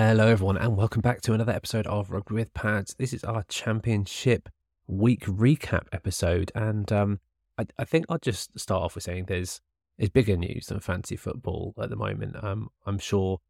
Hello, 0.00 0.28
everyone, 0.28 0.56
and 0.56 0.76
welcome 0.76 1.00
back 1.00 1.22
to 1.22 1.32
another 1.32 1.50
episode 1.50 1.84
of 1.88 2.12
Rugby 2.12 2.36
with 2.36 2.54
Pads. 2.54 2.94
This 3.00 3.12
is 3.12 3.24
our 3.24 3.42
championship 3.48 4.48
week 4.86 5.24
recap 5.24 5.86
episode, 5.90 6.52
and 6.54 6.92
um, 6.92 7.18
I, 7.58 7.66
I, 7.80 7.84
think 7.84 8.06
I'll 8.08 8.18
just 8.18 8.56
start 8.56 8.80
off 8.80 8.94
with 8.94 9.02
saying 9.02 9.24
there's 9.24 9.60
there's 9.98 10.08
bigger 10.08 10.36
news 10.36 10.66
than 10.66 10.78
fancy 10.78 11.16
football 11.16 11.74
at 11.82 11.90
the 11.90 11.96
moment. 11.96 12.36
Um, 12.44 12.68
I'm 12.86 13.00
sure 13.00 13.40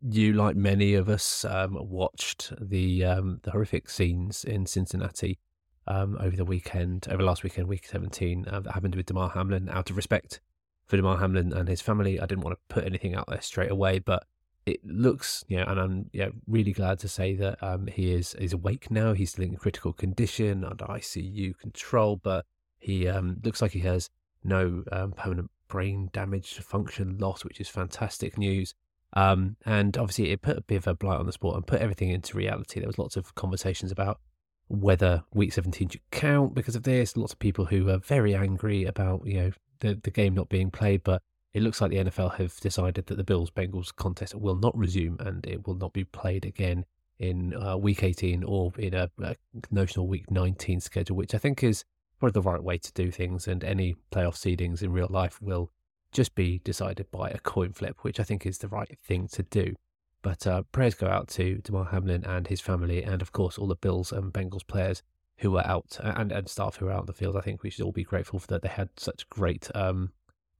you, 0.00 0.32
like 0.32 0.54
many 0.54 0.94
of 0.94 1.08
us, 1.08 1.44
um, 1.44 1.76
watched 1.76 2.52
the 2.60 3.04
um, 3.04 3.40
the 3.42 3.50
horrific 3.50 3.90
scenes 3.90 4.44
in 4.44 4.64
Cincinnati 4.64 5.40
um, 5.88 6.16
over 6.20 6.36
the 6.36 6.44
weekend, 6.44 7.08
over 7.10 7.24
last 7.24 7.42
weekend, 7.42 7.66
week 7.66 7.88
17, 7.88 8.46
uh, 8.48 8.60
that 8.60 8.74
happened 8.74 8.94
with 8.94 9.06
Damar 9.06 9.30
Hamlin. 9.30 9.68
Out 9.70 9.90
of 9.90 9.96
respect 9.96 10.40
for 10.86 10.96
Damar 10.96 11.18
Hamlin 11.18 11.52
and 11.52 11.68
his 11.68 11.80
family, 11.80 12.20
I 12.20 12.26
didn't 12.26 12.44
want 12.44 12.56
to 12.56 12.72
put 12.72 12.84
anything 12.84 13.16
out 13.16 13.26
there 13.26 13.40
straight 13.40 13.72
away, 13.72 13.98
but 13.98 14.24
it 14.64 14.80
looks, 14.84 15.44
you 15.48 15.56
know, 15.56 15.64
and 15.64 15.80
I'm 15.80 16.10
yeah, 16.12 16.28
really 16.46 16.72
glad 16.72 16.98
to 17.00 17.08
say 17.08 17.34
that 17.36 17.62
um, 17.62 17.86
he 17.88 18.12
is 18.12 18.34
is 18.34 18.52
awake 18.52 18.90
now. 18.90 19.12
He's 19.12 19.30
still 19.32 19.44
in 19.44 19.56
critical 19.56 19.92
condition 19.92 20.64
under 20.64 20.84
ICU 20.84 21.58
control, 21.58 22.16
but 22.16 22.46
he 22.78 23.08
um, 23.08 23.40
looks 23.42 23.60
like 23.60 23.72
he 23.72 23.80
has 23.80 24.08
no 24.44 24.84
um, 24.92 25.12
permanent 25.12 25.50
brain 25.68 26.10
damage, 26.12 26.58
function 26.58 27.18
loss, 27.18 27.44
which 27.44 27.60
is 27.60 27.68
fantastic 27.68 28.38
news. 28.38 28.74
Um, 29.14 29.56
and 29.66 29.96
obviously, 29.98 30.30
it 30.30 30.42
put 30.42 30.58
a 30.58 30.62
bit 30.62 30.76
of 30.76 30.86
a 30.86 30.94
blight 30.94 31.18
on 31.18 31.26
the 31.26 31.32
sport 31.32 31.56
and 31.56 31.66
put 31.66 31.80
everything 31.80 32.10
into 32.10 32.36
reality. 32.36 32.80
There 32.80 32.86
was 32.86 32.98
lots 32.98 33.16
of 33.16 33.34
conversations 33.34 33.90
about 33.92 34.20
whether 34.68 35.22
Week 35.34 35.52
17 35.52 35.90
should 35.90 36.10
count 36.10 36.54
because 36.54 36.76
of 36.76 36.84
this. 36.84 37.16
Lots 37.16 37.32
of 37.32 37.38
people 37.38 37.66
who 37.66 37.90
are 37.90 37.98
very 37.98 38.34
angry 38.34 38.84
about 38.84 39.26
you 39.26 39.40
know 39.40 39.50
the 39.80 40.00
the 40.02 40.10
game 40.10 40.34
not 40.34 40.48
being 40.48 40.70
played, 40.70 41.02
but 41.02 41.20
it 41.54 41.62
looks 41.62 41.80
like 41.80 41.90
the 41.90 41.98
NFL 41.98 42.36
have 42.36 42.58
decided 42.60 43.06
that 43.06 43.16
the 43.16 43.24
Bills 43.24 43.50
Bengals 43.50 43.94
contest 43.94 44.34
will 44.34 44.56
not 44.56 44.76
resume 44.76 45.18
and 45.20 45.44
it 45.46 45.66
will 45.66 45.74
not 45.74 45.92
be 45.92 46.04
played 46.04 46.44
again 46.46 46.86
in 47.18 47.54
uh, 47.54 47.76
week 47.76 48.02
18 48.02 48.42
or 48.42 48.72
in 48.78 48.94
a, 48.94 49.10
a, 49.22 49.36
notional 49.70 50.08
week 50.08 50.30
19 50.30 50.80
schedule, 50.80 51.16
which 51.16 51.34
I 51.34 51.38
think 51.38 51.62
is 51.62 51.84
probably 52.18 52.40
the 52.40 52.48
right 52.48 52.62
way 52.62 52.78
to 52.78 52.92
do 52.92 53.10
things. 53.10 53.46
And 53.46 53.62
any 53.62 53.96
playoff 54.10 54.34
seedings 54.34 54.82
in 54.82 54.92
real 54.92 55.08
life 55.10 55.40
will 55.42 55.70
just 56.10 56.34
be 56.34 56.60
decided 56.64 57.10
by 57.10 57.30
a 57.30 57.38
coin 57.38 57.72
flip, 57.72 57.98
which 58.02 58.18
I 58.18 58.24
think 58.24 58.46
is 58.46 58.58
the 58.58 58.68
right 58.68 58.98
thing 59.04 59.28
to 59.28 59.42
do. 59.42 59.74
But 60.22 60.46
uh, 60.46 60.62
prayers 60.72 60.94
go 60.94 61.08
out 61.08 61.28
to 61.30 61.58
Damar 61.58 61.86
Hamlin 61.86 62.24
and 62.24 62.46
his 62.46 62.60
family, 62.60 63.02
and 63.02 63.20
of 63.20 63.32
course 63.32 63.58
all 63.58 63.66
the 63.66 63.74
Bills 63.74 64.12
and 64.12 64.32
Bengals 64.32 64.66
players 64.66 65.02
who 65.38 65.50
were 65.50 65.66
out 65.66 65.98
and, 66.00 66.30
and 66.30 66.48
staff 66.48 66.76
who 66.76 66.86
were 66.86 66.92
out 66.92 67.00
in 67.00 67.06
the 67.06 67.12
field. 67.12 67.36
I 67.36 67.40
think 67.40 67.62
we 67.62 67.70
should 67.70 67.84
all 67.84 67.92
be 67.92 68.04
grateful 68.04 68.38
for 68.38 68.46
that 68.48 68.62
they 68.62 68.68
had 68.68 68.88
such 68.96 69.28
great 69.28 69.68
um, 69.74 70.12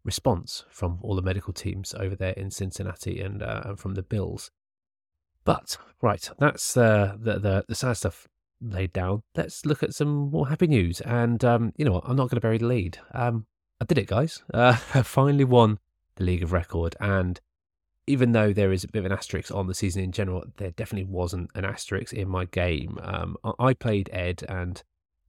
response 0.05 0.65
from 0.71 0.99
all 1.03 1.15
the 1.15 1.23
medical 1.23 1.53
teams 1.53 1.95
over 1.95 2.17
there 2.17 2.33
in 2.33 2.51
Cincinnati 2.51 3.21
and, 3.21 3.43
uh, 3.43 3.75
from 3.77 3.95
the 3.95 4.03
Bills. 4.03 4.51
But 5.45 5.77
right, 6.01 6.29
that's 6.39 6.77
uh, 6.77 7.17
the, 7.19 7.39
the 7.39 7.65
the 7.69 7.75
sad 7.75 7.95
stuff 7.95 8.29
laid 8.61 8.93
down. 8.93 9.23
Let's 9.37 9.67
look 9.67 9.83
at 9.83 9.95
some 9.95 10.31
more 10.31 10.49
happy 10.49 10.67
news. 10.69 11.01
And 11.01 11.45
um, 11.45 11.73
you 11.77 11.85
know 11.85 11.93
what? 11.93 12.05
I'm 12.07 12.17
not 12.17 12.31
going 12.31 12.37
to 12.37 12.41
bury 12.41 12.59
the 12.59 12.67
lead. 12.67 12.99
Um, 13.13 13.47
I 13.81 13.85
did 13.85 13.99
it, 13.99 14.07
guys. 14.07 14.43
Uh, 14.55 14.77
I 14.95 15.03
finally 15.03 15.45
won 15.45 15.79
the 16.17 16.25
League 16.25 16.43
of 16.43 16.53
Record, 16.53 16.95
and 17.01 17.41
even 18.07 18.33
though 18.33 18.53
there 18.53 18.73
is 18.73 18.85
a 18.85 18.89
bit 18.89 19.01
of 19.01 19.07
an 19.07 19.13
asterisk 19.13 19.53
on 19.53 19.67
the 19.67 19.75
season 19.75 20.03
in 20.03 20.13
general, 20.13 20.45
there 20.59 20.73
definitely 20.73 21.11
wasn't 21.11 21.51
an 21.55 21.65
asterisk 21.65 22.13
in 22.13 22.29
my 22.29 22.45
game. 22.45 22.99
Um, 23.03 23.37
I 23.59 23.75
played 23.75 24.11
Ed, 24.13 24.45
and 24.49 24.83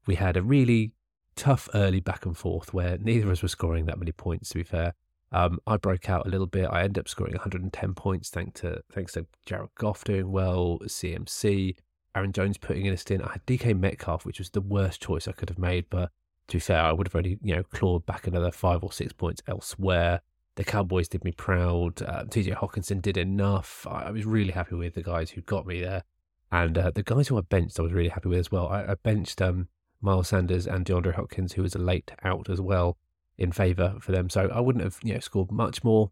we 0.05 0.15
had 0.15 0.37
a 0.37 0.41
really 0.43 0.91
tough 1.35 1.69
early 1.73 1.99
back 1.99 2.25
and 2.25 2.37
forth 2.37 2.73
where 2.73 2.97
neither 2.97 3.25
of 3.25 3.31
us 3.31 3.41
were 3.41 3.47
scoring 3.47 3.85
that 3.85 3.99
many 3.99 4.11
points. 4.11 4.49
To 4.49 4.55
be 4.55 4.63
fair, 4.63 4.93
um, 5.31 5.59
I 5.65 5.77
broke 5.77 6.09
out 6.09 6.27
a 6.27 6.29
little 6.29 6.47
bit. 6.47 6.69
I 6.69 6.83
ended 6.83 6.99
up 6.99 7.07
scoring 7.07 7.33
110 7.33 7.93
points 7.95 8.29
thanks 8.29 8.61
to 8.61 8.81
thanks 8.91 9.13
to 9.13 9.25
Jared 9.45 9.69
Goff 9.75 10.03
doing 10.03 10.31
well, 10.31 10.79
CMC, 10.83 11.75
Aaron 12.15 12.31
Jones 12.31 12.57
putting 12.57 12.85
in 12.85 12.93
a 12.93 12.97
stint. 12.97 13.23
I 13.23 13.33
had 13.33 13.45
DK 13.45 13.77
Metcalf, 13.79 14.25
which 14.25 14.39
was 14.39 14.51
the 14.51 14.61
worst 14.61 15.01
choice 15.01 15.27
I 15.27 15.31
could 15.31 15.49
have 15.49 15.59
made, 15.59 15.85
but 15.89 16.11
to 16.47 16.57
be 16.57 16.59
fair, 16.59 16.81
I 16.81 16.91
would 16.91 17.07
have 17.07 17.15
only 17.15 17.39
you 17.41 17.55
know 17.55 17.63
clawed 17.63 18.05
back 18.05 18.27
another 18.27 18.51
five 18.51 18.83
or 18.83 18.91
six 18.91 19.13
points 19.13 19.41
elsewhere. 19.47 20.21
The 20.55 20.63
Cowboys 20.63 21.07
did 21.07 21.23
me 21.23 21.31
proud. 21.31 22.03
Uh, 22.03 22.25
TJ 22.25 22.55
Hockenson 22.57 23.01
did 23.01 23.17
enough. 23.17 23.87
I, 23.89 24.03
I, 24.03 24.11
was 24.11 24.25
really 24.25 24.51
happy 24.51 24.75
with 24.75 24.93
the 24.93 25.01
guys 25.01 25.31
who 25.31 25.41
got 25.41 25.65
me 25.65 25.81
there, 25.81 26.03
and 26.51 26.77
uh, 26.77 26.91
the 26.93 27.01
guys 27.01 27.27
who 27.27 27.39
I 27.39 27.41
benched, 27.41 27.79
I 27.79 27.83
was 27.83 27.93
really 27.93 28.09
happy 28.09 28.29
with 28.29 28.37
as 28.37 28.51
well. 28.51 28.67
I, 28.67 28.83
I 28.83 28.95
benched 29.01 29.41
um, 29.41 29.67
Miles 30.03 30.27
Sanders 30.27 30.67
and 30.67 30.85
DeAndre 30.85 31.15
Hopkins, 31.15 31.53
who 31.53 31.63
was 31.63 31.75
a 31.75 31.79
late 31.79 32.11
out 32.23 32.49
as 32.49 32.61
well, 32.61 32.97
in 33.37 33.51
favour 33.51 33.95
for 33.99 34.11
them. 34.11 34.29
So 34.29 34.49
I 34.53 34.59
wouldn't 34.59 34.83
have 34.83 34.99
you 35.03 35.13
know 35.13 35.19
scored 35.19 35.51
much 35.51 35.83
more 35.83 36.11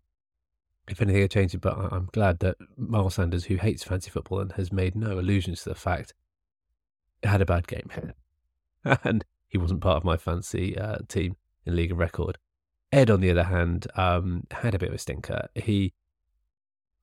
if 0.87 1.01
anything 1.01 1.21
had 1.21 1.31
changed. 1.31 1.61
But 1.61 1.77
I'm 1.77 2.09
glad 2.11 2.39
that 2.39 2.57
Miles 2.77 3.15
Sanders, 3.15 3.45
who 3.45 3.57
hates 3.57 3.83
fancy 3.83 4.09
football 4.09 4.39
and 4.39 4.53
has 4.53 4.71
made 4.71 4.95
no 4.95 5.19
allusions 5.19 5.63
to 5.63 5.69
the 5.69 5.75
fact, 5.75 6.13
had 7.23 7.41
a 7.41 7.45
bad 7.45 7.67
game, 7.67 7.89
and 9.03 9.25
he 9.47 9.57
wasn't 9.57 9.81
part 9.81 9.97
of 9.97 10.03
my 10.03 10.17
fancy 10.17 10.77
uh, 10.77 10.99
team 11.07 11.35
in 11.65 11.75
League 11.75 11.91
of 11.91 11.97
Record. 11.97 12.37
Ed, 12.91 13.09
on 13.09 13.21
the 13.21 13.31
other 13.31 13.43
hand, 13.43 13.87
um, 13.95 14.45
had 14.51 14.73
a 14.73 14.79
bit 14.79 14.89
of 14.89 14.95
a 14.95 14.97
stinker. 14.97 15.47
He 15.55 15.93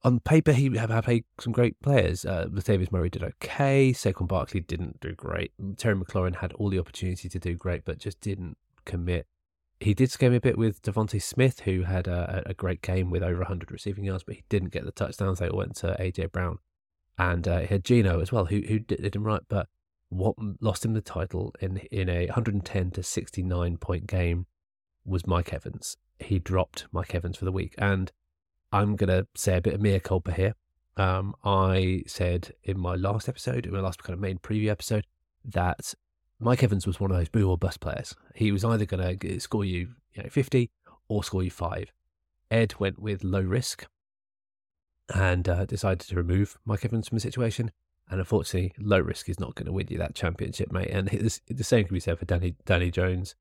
on 0.05 0.21
paper, 0.21 0.53
he 0.53 0.77
have 0.77 1.05
played 1.05 1.25
some 1.41 1.53
great 1.53 1.81
players. 1.81 2.25
Uh, 2.25 2.47
Latavius 2.51 2.93
Murray 2.93 3.11
did 3.11 3.25
okay. 3.25 3.93
Saquon 3.93 4.29
Barkley 4.29 4.61
didn't 4.61 5.01
do 5.01 5.13
great. 5.15 5.53
Terry 5.77 5.97
McLaurin 5.97 6.37
had 6.37 6.53
all 6.55 6.71
the 6.71 6.79
opportunity 6.79 7.29
to 7.29 7.39
do 7.39 7.55
great, 7.55 7.85
but 7.85 7.99
just 7.99 8.21
didn't 8.21 8.57
commit. 8.85 9.27
He 9.81 9.95
did 9.95 10.11
scare 10.11 10.31
me 10.31 10.37
a 10.37 10.41
bit 10.41 10.59
with 10.59 10.83
DeVonta 10.83 11.21
Smith, 11.23 11.61
who 11.61 11.83
had 11.83 12.09
a, 12.09 12.43
a, 12.47 12.55
great 12.55 12.83
game 12.83 13.11
with 13.11 13.23
over 13.23 13.39
100 13.39 13.71
receiving 13.71 14.05
yards, 14.05 14.25
but 14.25 14.35
he 14.35 14.45
didn't 14.49 14.73
get 14.73 14.85
the 14.85 14.91
touchdowns. 14.91 15.39
They 15.39 15.49
all 15.49 15.59
went 15.59 15.77
to 15.77 15.97
AJ 16.01 16.33
Brown, 16.33 16.59
and 17.17 17.47
uh, 17.47 17.61
he 17.61 17.67
had 17.67 17.85
Geno 17.85 18.21
as 18.21 18.33
well, 18.33 18.47
who 18.47 18.63
who 18.67 18.81
did 18.81 19.15
him 19.15 19.25
right, 19.25 19.43
but 19.49 19.69
what 20.09 20.35
lost 20.61 20.85
him 20.85 20.95
the 20.95 21.01
title 21.01 21.55
in 21.61 21.77
in 21.93 22.09
a 22.09 22.27
110 22.27 22.91
to 22.93 23.03
69 23.03 23.77
point 23.77 24.07
game 24.07 24.47
was 25.05 25.27
Mike 25.27 25.53
Evans. 25.53 25.97
He 26.19 26.41
dropped 26.41 26.87
Mike 26.91 27.15
Evans 27.15 27.37
for 27.37 27.45
the 27.45 27.53
week, 27.53 27.75
and 27.79 28.11
I'm 28.73 28.97
going 28.97 29.09
to 29.09 29.27
say 29.35 29.57
a 29.57 29.61
bit 29.61 29.75
of 29.75 29.81
mea 29.81 30.01
culpa 30.01 30.33
here. 30.33 30.55
Um, 30.97 31.35
I 31.45 32.03
said 32.07 32.53
in 32.65 32.79
my 32.79 32.97
last 32.97 33.29
episode, 33.29 33.67
in 33.67 33.73
my 33.73 33.81
last 33.81 34.03
kind 34.03 34.15
of 34.15 34.21
main 34.21 34.39
preview 34.39 34.69
episode, 34.69 35.07
that 35.45 35.95
Mike 36.41 36.63
Evans 36.63 36.87
was 36.87 37.01
one 37.01 37.11
of 37.11 37.17
those 37.17 37.29
boo 37.29 37.49
or 37.49 37.57
bust 37.57 37.81
players. 37.81 38.15
He 38.35 38.53
was 38.53 38.65
either 38.65 38.85
going 38.85 39.19
to 39.19 39.41
score 39.41 39.65
you, 39.65 39.95
you 40.13 40.23
know, 40.23 40.29
50 40.29 40.71
or 41.09 41.25
score 41.25 41.43
you 41.43 41.51
five. 41.51 41.93
Ed 42.51 42.75
went 42.79 42.99
with 42.99 43.25
low 43.25 43.41
risk 43.41 43.87
and 45.15 45.49
uh, 45.49 45.65
decided 45.67 46.01
to 46.01 46.17
remove 46.17 46.59
Mike 46.65 46.85
Evans 46.85 47.09
from 47.09 47.17
the 47.17 47.21
situation. 47.21 47.71
And 48.11 48.21
unfortunately, 48.21 48.73
low 48.79 49.01
risk 49.01 49.29
is 49.29 49.39
not 49.39 49.55
going 49.55 49.67
to 49.67 49.73
win 49.73 49.89
you 49.91 49.99
that 49.99 50.15
championship, 50.15 50.73
mate. 50.73 50.91
And 50.91 51.09
the 51.09 51.65
same 51.65 51.85
can 51.85 51.95
be 51.95 52.01
said 52.01 52.19
for 52.19 52.25
Danny 52.25 52.57
Danny 52.65 52.91
Jones, 52.91 53.35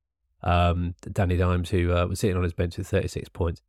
um, 0.43 0.95
Danny 1.11 1.37
Dimes, 1.37 1.69
who 1.69 1.93
uh, 1.93 2.05
was 2.05 2.19
sitting 2.19 2.35
on 2.35 2.43
his 2.43 2.53
bench 2.53 2.77
with 2.77 2.87
36 2.87 3.29
points. 3.29 3.61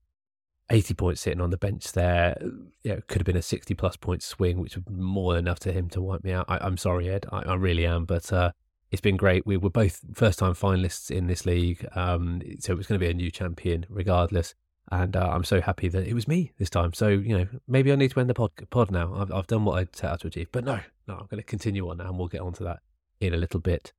80 0.71 0.95
points 0.95 1.21
sitting 1.23 1.41
on 1.41 1.51
the 1.51 1.57
bench 1.57 1.93
there. 1.93 2.37
Yeah, 2.83 2.97
could 3.07 3.21
have 3.21 3.27
been 3.27 3.37
a 3.37 3.43
60 3.43 3.75
plus 3.75 3.97
point 3.97 4.23
swing, 4.23 4.61
which 4.61 4.77
was 4.77 4.85
more 4.91 5.33
than 5.33 5.47
enough 5.47 5.59
to 5.61 5.73
him 5.73 5.89
to 5.91 6.03
wipe 6.03 6.25
me 6.25 6.33
out. 6.33 6.47
I, 6.49 6.67
am 6.67 6.77
sorry, 6.77 7.09
Ed. 7.09 7.27
I, 7.33 7.41
I, 7.41 7.55
really 7.55 7.87
am. 7.87 8.05
But 8.05 8.33
uh, 8.33 8.53
it's 8.91 9.01
been 9.01 9.17
great. 9.17 9.47
We 9.47 9.57
were 9.57 9.71
both 9.71 10.01
first 10.15 10.39
time 10.39 10.53
finalists 10.53 11.11
in 11.11 11.27
this 11.27 11.47
league. 11.47 11.87
Um, 11.95 12.43
so 12.61 12.73
it 12.73 12.77
was 12.77 12.87
going 12.87 13.01
to 13.01 13.05
be 13.05 13.11
a 13.11 13.15
new 13.15 13.31
champion 13.31 13.87
regardless. 13.89 14.55
And 14.91 15.17
uh, 15.17 15.31
I'm 15.31 15.45
so 15.45 15.61
happy 15.61 15.89
that 15.89 16.07
it 16.07 16.15
was 16.15 16.29
me 16.29 16.53
this 16.59 16.71
time. 16.71 16.93
So, 16.95 17.09
you 17.09 17.37
know, 17.37 17.47
maybe 17.67 17.93
I 17.93 17.97
need 17.97 18.11
to 18.13 18.21
end 18.21 18.31
the 18.31 18.35
pod, 18.35 18.53
pod 18.71 18.91
now. 18.91 19.15
I've, 19.15 19.33
I've 19.33 19.47
done 19.47 19.65
what 19.65 19.79
I 19.79 19.87
set 19.93 20.11
out 20.11 20.21
to 20.21 20.29
achieve. 20.29 20.49
But 20.51 20.65
no, 20.65 20.81
no, 21.07 21.15
I'm 21.15 21.27
going 21.27 21.43
to 21.43 21.43
continue 21.43 21.89
on 21.89 22.01
and 22.01 22.19
we'll 22.19 22.29
get 22.29 22.41
onto 22.41 22.65
that 22.65 22.81
in 23.21 23.35
a 23.35 23.39
little 23.39 23.61
bit. 23.61 23.93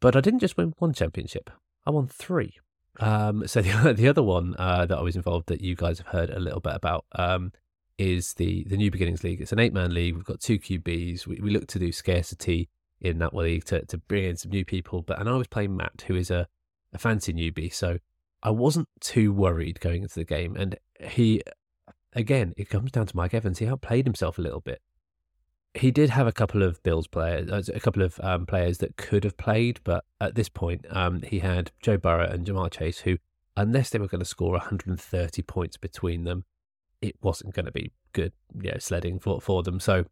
But 0.00 0.14
I 0.14 0.20
didn't 0.20 0.40
just 0.40 0.56
win 0.56 0.74
one 0.78 0.92
championship, 0.92 1.50
I 1.86 1.90
won 1.90 2.06
three. 2.06 2.58
Um, 2.98 3.46
so 3.46 3.62
the 3.62 3.92
the 3.92 4.08
other 4.08 4.22
one 4.22 4.54
uh, 4.58 4.86
that 4.86 4.98
I 4.98 5.02
was 5.02 5.16
involved 5.16 5.48
that 5.48 5.60
you 5.60 5.74
guys 5.74 5.98
have 5.98 6.08
heard 6.08 6.30
a 6.30 6.40
little 6.40 6.60
bit 6.60 6.74
about 6.74 7.04
um, 7.12 7.52
is 7.98 8.34
the 8.34 8.64
the 8.68 8.76
New 8.76 8.90
Beginnings 8.90 9.24
League. 9.24 9.40
It's 9.40 9.52
an 9.52 9.58
eight 9.58 9.72
man 9.72 9.92
league. 9.94 10.14
We've 10.14 10.24
got 10.24 10.40
two 10.40 10.58
QBs. 10.58 11.26
We, 11.26 11.40
we 11.40 11.50
look 11.50 11.66
to 11.68 11.78
do 11.78 11.92
scarcity 11.92 12.68
in 13.00 13.18
that 13.18 13.34
league 13.34 13.64
to 13.66 13.84
to 13.86 13.98
bring 13.98 14.24
in 14.24 14.36
some 14.36 14.50
new 14.50 14.64
people. 14.64 15.02
But 15.02 15.20
and 15.20 15.28
I 15.28 15.36
was 15.36 15.48
playing 15.48 15.76
Matt, 15.76 16.04
who 16.06 16.16
is 16.16 16.30
a 16.30 16.48
a 16.92 16.98
fancy 16.98 17.32
newbie, 17.32 17.72
so 17.72 17.98
I 18.42 18.50
wasn't 18.50 18.88
too 19.00 19.32
worried 19.32 19.80
going 19.80 20.02
into 20.02 20.14
the 20.14 20.24
game. 20.24 20.56
And 20.56 20.78
he, 21.00 21.42
again, 22.12 22.54
it 22.56 22.68
comes 22.68 22.92
down 22.92 23.06
to 23.06 23.16
Mike 23.16 23.34
Evans. 23.34 23.58
He 23.58 23.66
outplayed 23.66 24.06
himself 24.06 24.38
a 24.38 24.42
little 24.42 24.60
bit 24.60 24.80
he 25.76 25.90
did 25.90 26.10
have 26.10 26.26
a 26.26 26.32
couple 26.32 26.62
of 26.62 26.82
Bills 26.82 27.06
players, 27.06 27.50
uh, 27.50 27.72
a 27.74 27.80
couple 27.80 28.02
of 28.02 28.18
um, 28.22 28.46
players 28.46 28.78
that 28.78 28.96
could 28.96 29.24
have 29.24 29.36
played, 29.36 29.80
but 29.84 30.04
at 30.20 30.34
this 30.34 30.48
point, 30.48 30.84
um, 30.90 31.22
he 31.22 31.40
had 31.40 31.70
Joe 31.80 31.96
Burrow 31.96 32.28
and 32.28 32.46
Ja'Marr 32.46 32.70
Chase, 32.70 33.00
who, 33.00 33.18
unless 33.56 33.90
they 33.90 33.98
were 33.98 34.08
going 34.08 34.20
to 34.20 34.24
score 34.24 34.52
130 34.52 35.42
points 35.42 35.76
between 35.76 36.24
them, 36.24 36.44
it 37.02 37.16
wasn't 37.22 37.54
going 37.54 37.66
to 37.66 37.72
be 37.72 37.92
good, 38.12 38.32
you 38.60 38.70
know, 38.70 38.78
sledding 38.78 39.18
for 39.18 39.40
for 39.40 39.62
them. 39.62 39.80
So, 39.80 40.06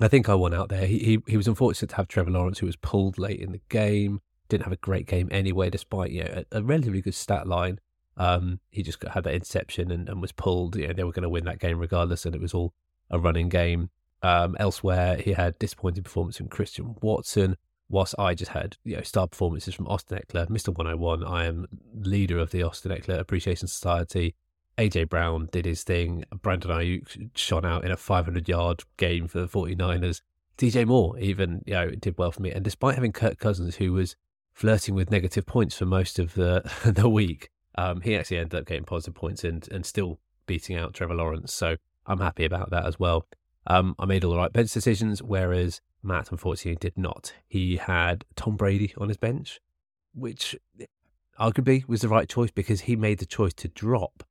I 0.00 0.08
think 0.08 0.28
I 0.28 0.34
won 0.34 0.54
out 0.54 0.68
there. 0.68 0.86
He, 0.86 0.98
he 0.98 1.18
he 1.26 1.36
was 1.36 1.48
unfortunate 1.48 1.90
to 1.90 1.96
have 1.96 2.08
Trevor 2.08 2.30
Lawrence, 2.30 2.58
who 2.58 2.66
was 2.66 2.76
pulled 2.76 3.18
late 3.18 3.40
in 3.40 3.52
the 3.52 3.60
game. 3.68 4.20
Didn't 4.48 4.64
have 4.64 4.72
a 4.72 4.76
great 4.76 5.06
game 5.06 5.28
anyway, 5.30 5.70
despite 5.70 6.10
you 6.10 6.24
know 6.24 6.44
a, 6.52 6.58
a 6.58 6.62
relatively 6.62 7.02
good 7.02 7.14
stat 7.14 7.46
line. 7.46 7.80
Um, 8.16 8.60
he 8.70 8.82
just 8.82 9.02
had 9.02 9.24
that 9.24 9.34
interception 9.34 9.90
and, 9.90 10.08
and 10.08 10.20
was 10.20 10.32
pulled. 10.32 10.76
You 10.76 10.88
know, 10.88 10.92
they 10.92 11.04
were 11.04 11.12
going 11.12 11.22
to 11.22 11.28
win 11.28 11.44
that 11.44 11.58
game 11.58 11.78
regardless, 11.78 12.24
and 12.24 12.34
it 12.34 12.40
was 12.40 12.54
all 12.54 12.72
a 13.10 13.18
running 13.18 13.48
game. 13.48 13.90
Um, 14.22 14.56
elsewhere, 14.58 15.16
he 15.16 15.32
had 15.32 15.58
disappointing 15.58 16.02
performance 16.02 16.36
from 16.36 16.48
Christian 16.48 16.96
Watson. 17.00 17.56
Whilst 17.88 18.14
I 18.20 18.34
just 18.34 18.52
had 18.52 18.76
you 18.84 18.96
know 18.96 19.02
star 19.02 19.26
performances 19.26 19.74
from 19.74 19.88
Austin 19.88 20.18
Ekeler, 20.18 20.46
Mr. 20.48 20.68
101. 20.68 21.24
I 21.24 21.46
am 21.46 21.66
leader 21.94 22.38
of 22.38 22.52
the 22.52 22.62
Austin 22.62 22.92
Ekeler 22.92 23.18
Appreciation 23.18 23.66
Society. 23.66 24.36
AJ 24.78 25.08
Brown 25.08 25.48
did 25.50 25.66
his 25.66 25.82
thing. 25.82 26.24
Brandon 26.40 26.70
Aiyuk 26.70 27.30
shone 27.34 27.66
out 27.66 27.84
in 27.84 27.90
a 27.90 27.96
500 27.96 28.48
yard 28.48 28.84
game 28.96 29.26
for 29.26 29.40
the 29.40 29.48
49ers. 29.48 30.22
DJ 30.56 30.86
Moore 30.86 31.18
even 31.18 31.62
you 31.66 31.74
know 31.74 31.90
did 31.90 32.16
well 32.16 32.30
for 32.30 32.42
me. 32.42 32.50
And 32.52 32.62
despite 32.62 32.94
having 32.94 33.12
Kirk 33.12 33.38
Cousins, 33.38 33.76
who 33.76 33.92
was 33.92 34.14
flirting 34.52 34.94
with 34.94 35.10
negative 35.10 35.46
points 35.46 35.76
for 35.76 35.86
most 35.86 36.18
of 36.18 36.34
the 36.34 36.62
the 36.84 37.08
week, 37.08 37.50
um, 37.76 38.02
he 38.02 38.16
actually 38.16 38.38
ended 38.38 38.60
up 38.60 38.66
getting 38.66 38.84
positive 38.84 39.14
points 39.14 39.42
and 39.42 39.66
and 39.72 39.84
still 39.84 40.20
beating 40.46 40.76
out 40.76 40.94
Trevor 40.94 41.14
Lawrence. 41.14 41.52
So 41.52 41.76
I'm 42.06 42.20
happy 42.20 42.44
about 42.44 42.70
that 42.70 42.86
as 42.86 42.98
well. 42.98 43.26
Um, 43.66 43.94
I 43.98 44.06
made 44.06 44.24
all 44.24 44.32
the 44.32 44.38
right 44.38 44.52
bench 44.52 44.72
decisions, 44.72 45.22
whereas 45.22 45.80
Matt 46.02 46.30
unfortunately 46.30 46.76
did 46.76 46.96
not. 46.96 47.34
He 47.46 47.76
had 47.76 48.24
Tom 48.36 48.56
Brady 48.56 48.94
on 48.96 49.08
his 49.08 49.18
bench, 49.18 49.60
which 50.14 50.56
arguably 51.38 51.86
was 51.88 52.00
the 52.00 52.08
right 52.08 52.28
choice 52.28 52.50
because 52.50 52.82
he 52.82 52.96
made 52.96 53.18
the 53.18 53.26
choice 53.26 53.54
to 53.54 53.68
drop, 53.68 54.24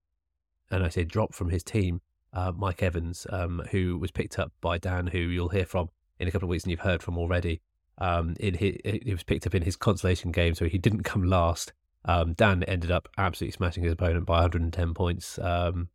and 0.71 0.83
I 0.83 0.89
say 0.89 1.03
drop 1.03 1.33
from 1.33 1.49
his 1.49 1.63
team, 1.63 2.01
uh, 2.33 2.51
Mike 2.55 2.83
Evans, 2.83 3.25
um, 3.29 3.63
who 3.71 3.97
was 3.97 4.11
picked 4.11 4.39
up 4.39 4.51
by 4.61 4.77
Dan, 4.77 5.07
who 5.07 5.19
you'll 5.19 5.49
hear 5.49 5.65
from 5.65 5.89
in 6.19 6.27
a 6.27 6.31
couple 6.31 6.45
of 6.45 6.49
weeks 6.49 6.63
and 6.63 6.71
you've 6.71 6.81
heard 6.81 7.01
from 7.01 7.17
already. 7.17 7.61
Um, 7.97 8.35
in 8.39 8.53
he 8.55 9.01
was 9.11 9.23
picked 9.23 9.45
up 9.45 9.55
in 9.55 9.63
his 9.63 9.75
consolation 9.75 10.31
game, 10.31 10.55
so 10.55 10.65
he 10.65 10.77
didn't 10.77 11.03
come 11.03 11.23
last. 11.23 11.73
Um, 12.05 12.33
Dan 12.33 12.63
ended 12.63 12.91
up 12.91 13.09
absolutely 13.17 13.51
smashing 13.51 13.83
his 13.83 13.91
opponent 13.91 14.25
by 14.25 14.35
110 14.35 14.93
points 14.93 15.37
um, 15.39 15.89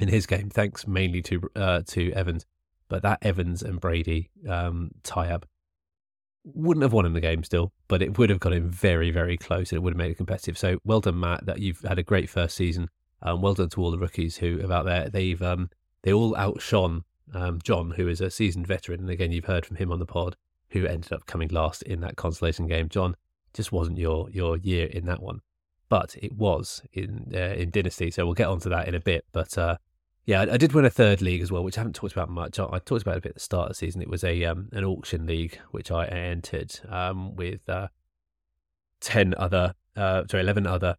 in 0.00 0.08
his 0.08 0.26
game, 0.26 0.50
thanks 0.50 0.86
mainly 0.86 1.22
to 1.22 1.40
uh, 1.54 1.82
to 1.88 2.12
Evans. 2.12 2.46
But 2.88 3.02
that 3.02 3.18
Evans 3.22 3.62
and 3.62 3.80
Brady 3.80 4.30
um, 4.48 4.90
tie 5.04 5.30
up 5.30 5.46
wouldn't 6.44 6.82
have 6.82 6.92
won 6.92 7.06
in 7.06 7.12
the 7.12 7.20
game 7.20 7.44
still, 7.44 7.72
but 7.86 8.02
it 8.02 8.18
would 8.18 8.30
have 8.30 8.40
got 8.40 8.52
him 8.52 8.70
very, 8.70 9.10
very 9.10 9.36
close 9.36 9.70
and 9.70 9.76
it 9.76 9.82
would 9.82 9.92
have 9.92 9.98
made 9.98 10.10
it 10.10 10.16
competitive. 10.16 10.58
So 10.58 10.78
well 10.84 11.00
done, 11.00 11.20
Matt, 11.20 11.46
that 11.46 11.60
you've 11.60 11.82
had 11.82 11.98
a 11.98 12.02
great 12.02 12.30
first 12.30 12.56
season. 12.56 12.88
Um, 13.22 13.42
well 13.42 13.54
done 13.54 13.68
to 13.70 13.82
all 13.82 13.90
the 13.90 13.98
rookies 13.98 14.38
who 14.38 14.58
have 14.58 14.70
out 14.70 14.86
there. 14.86 15.08
They've 15.08 15.40
um, 15.42 15.70
they 16.02 16.12
all 16.12 16.34
outshone 16.36 17.04
um, 17.34 17.60
John, 17.62 17.92
who 17.92 18.08
is 18.08 18.20
a 18.20 18.30
seasoned 18.30 18.66
veteran, 18.66 19.00
and 19.00 19.10
again 19.10 19.32
you've 19.32 19.44
heard 19.44 19.66
from 19.66 19.76
him 19.76 19.92
on 19.92 19.98
the 19.98 20.06
pod, 20.06 20.36
who 20.70 20.86
ended 20.86 21.12
up 21.12 21.26
coming 21.26 21.48
last 21.48 21.82
in 21.82 22.00
that 22.00 22.16
consolation 22.16 22.66
game. 22.66 22.88
John 22.88 23.16
just 23.52 23.72
wasn't 23.72 23.98
your 23.98 24.30
your 24.30 24.56
year 24.56 24.86
in 24.86 25.06
that 25.06 25.22
one, 25.22 25.40
but 25.88 26.16
it 26.20 26.32
was 26.32 26.82
in 26.92 27.30
uh, 27.34 27.54
in 27.54 27.70
Dynasty. 27.70 28.10
So 28.10 28.24
we'll 28.24 28.34
get 28.34 28.48
onto 28.48 28.70
that 28.70 28.88
in 28.88 28.94
a 28.94 29.00
bit. 29.00 29.26
But 29.32 29.56
uh, 29.58 29.76
yeah, 30.30 30.42
I, 30.42 30.54
I, 30.54 30.56
did 30.58 30.72
win 30.72 30.84
a 30.84 30.90
third 30.90 31.20
league 31.20 31.42
as 31.42 31.50
well, 31.50 31.64
which 31.64 31.76
I 31.76 31.80
haven't 31.80 31.96
talked 31.96 32.12
about 32.12 32.28
much. 32.28 32.60
I, 32.60 32.64
I 32.64 32.78
talked 32.78 33.02
about 33.02 33.16
it 33.16 33.18
a 33.18 33.20
bit 33.22 33.30
at 33.30 33.34
the 33.34 33.40
start 33.40 33.64
of 33.64 33.70
the 33.70 33.74
season. 33.74 34.00
It 34.00 34.08
was 34.08 34.22
a 34.22 34.44
um, 34.44 34.68
an 34.70 34.84
auction 34.84 35.26
league 35.26 35.58
which 35.72 35.90
I 35.90 36.04
entered 36.06 36.78
um, 36.88 37.34
with 37.34 37.68
uh, 37.68 37.88
ten 39.00 39.34
other, 39.36 39.74
uh, 39.96 40.22
sorry, 40.30 40.44
eleven 40.44 40.68
other 40.68 40.96